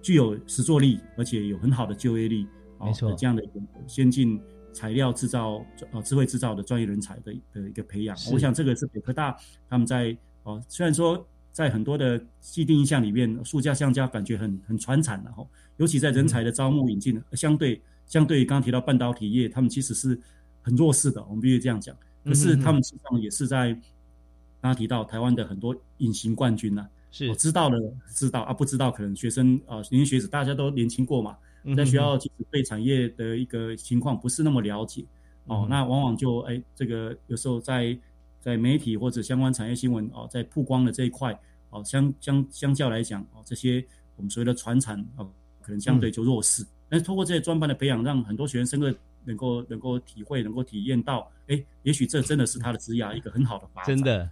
[0.00, 2.46] 具有实作力，而且有很好的就业力，
[2.80, 4.40] 没错，这样的一个先进
[4.72, 8.16] 材料制造呃智慧制造的专业人才的的一个培养。
[8.32, 9.36] 我想这个是北科大
[9.68, 11.26] 他们在呃，虽然说
[11.58, 15.44] 在很多的既定印象里面，塑胶橡胶感觉很很传产的哈。
[15.78, 20.16] 尤其在人才的招募引进，相对相对刚刚提到半导体业，他们其实是
[20.62, 21.92] 很弱势的，我们必须这样讲。
[22.24, 26.88] 可是他们实际上也是在刚刚提到台湾的很多隐形冠军呐。
[27.10, 27.76] 是，我知道了
[28.14, 31.36] 知道啊，不知道可能学生啊年轻学子大家都年轻过嘛，
[31.76, 35.04] 在学校其实对产业的一个情况不是那么了解
[35.46, 37.98] 哦，那往往就哎这个有时候在
[38.40, 41.36] 在媒体或者相关产业新闻哦，在曝光的这一块
[41.70, 43.84] 哦，相相相较来讲哦，这些
[44.16, 45.30] 我们所谓的传产哦。
[45.60, 48.80] 可能相对就弱势，但是通过这些专班的培养，让很多学生
[49.22, 53.94] 能够能够体会，能够体验到，哎，也许这真的是他的职业一个很好的发展。
[53.94, 54.30] 真的。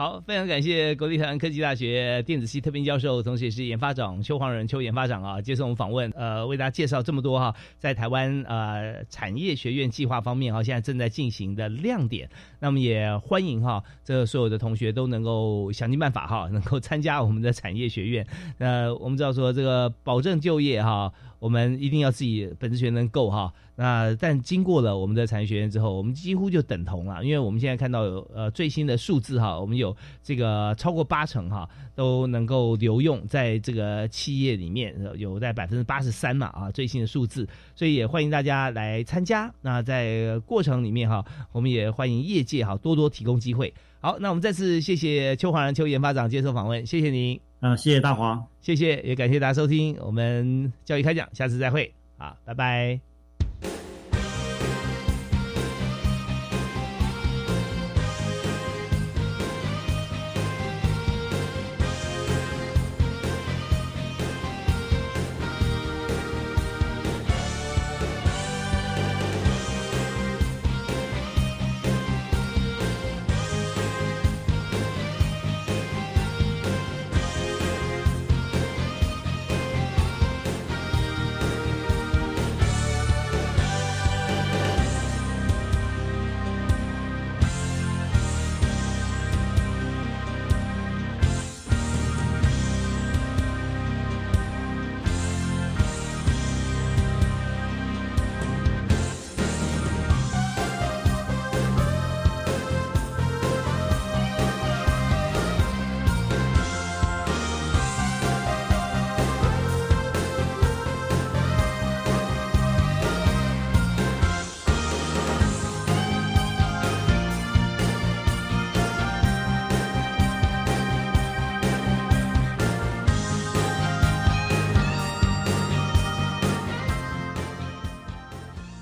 [0.00, 12.30] 好，非常感谢国立台湾科技大学电子系特聘教授，同时也是研发长邱黄仁邱研发长啊，接受我们访问，呃，为大家介绍这么多哈，在台湾呃产业学院计划方面哈，现在正在进行的亮点。
[12.60, 18.24] 那么也欢迎哈，这所有的同学都能够想尽办法哈，能够参加我们的产业学院。
[18.58, 21.12] 呃，我们知道说这个保证就业哈。
[21.38, 39.52] 我们一定要自己本职学能够哈，那但经过了我们的产业学院之后，我们几乎就等同了，因为我们现在看到有呃最新的数字哈，我们有这个超过八成哈都能够留用在这个企业里面，有在百分之八十三嘛啊最新的数字，所以也欢迎大家来参加。
[39.60, 43.72] 那在过程里面哈，我们也欢迎业界哈多多提供机会。
[44.00, 47.38] 好，那我们再次谢谢邱华兰邱研发长接受访问，谢谢您。
[47.60, 53.07] 啊，谢谢大华，谢谢，也感谢大家收听我们教育开讲，下次再会，好，拜拜。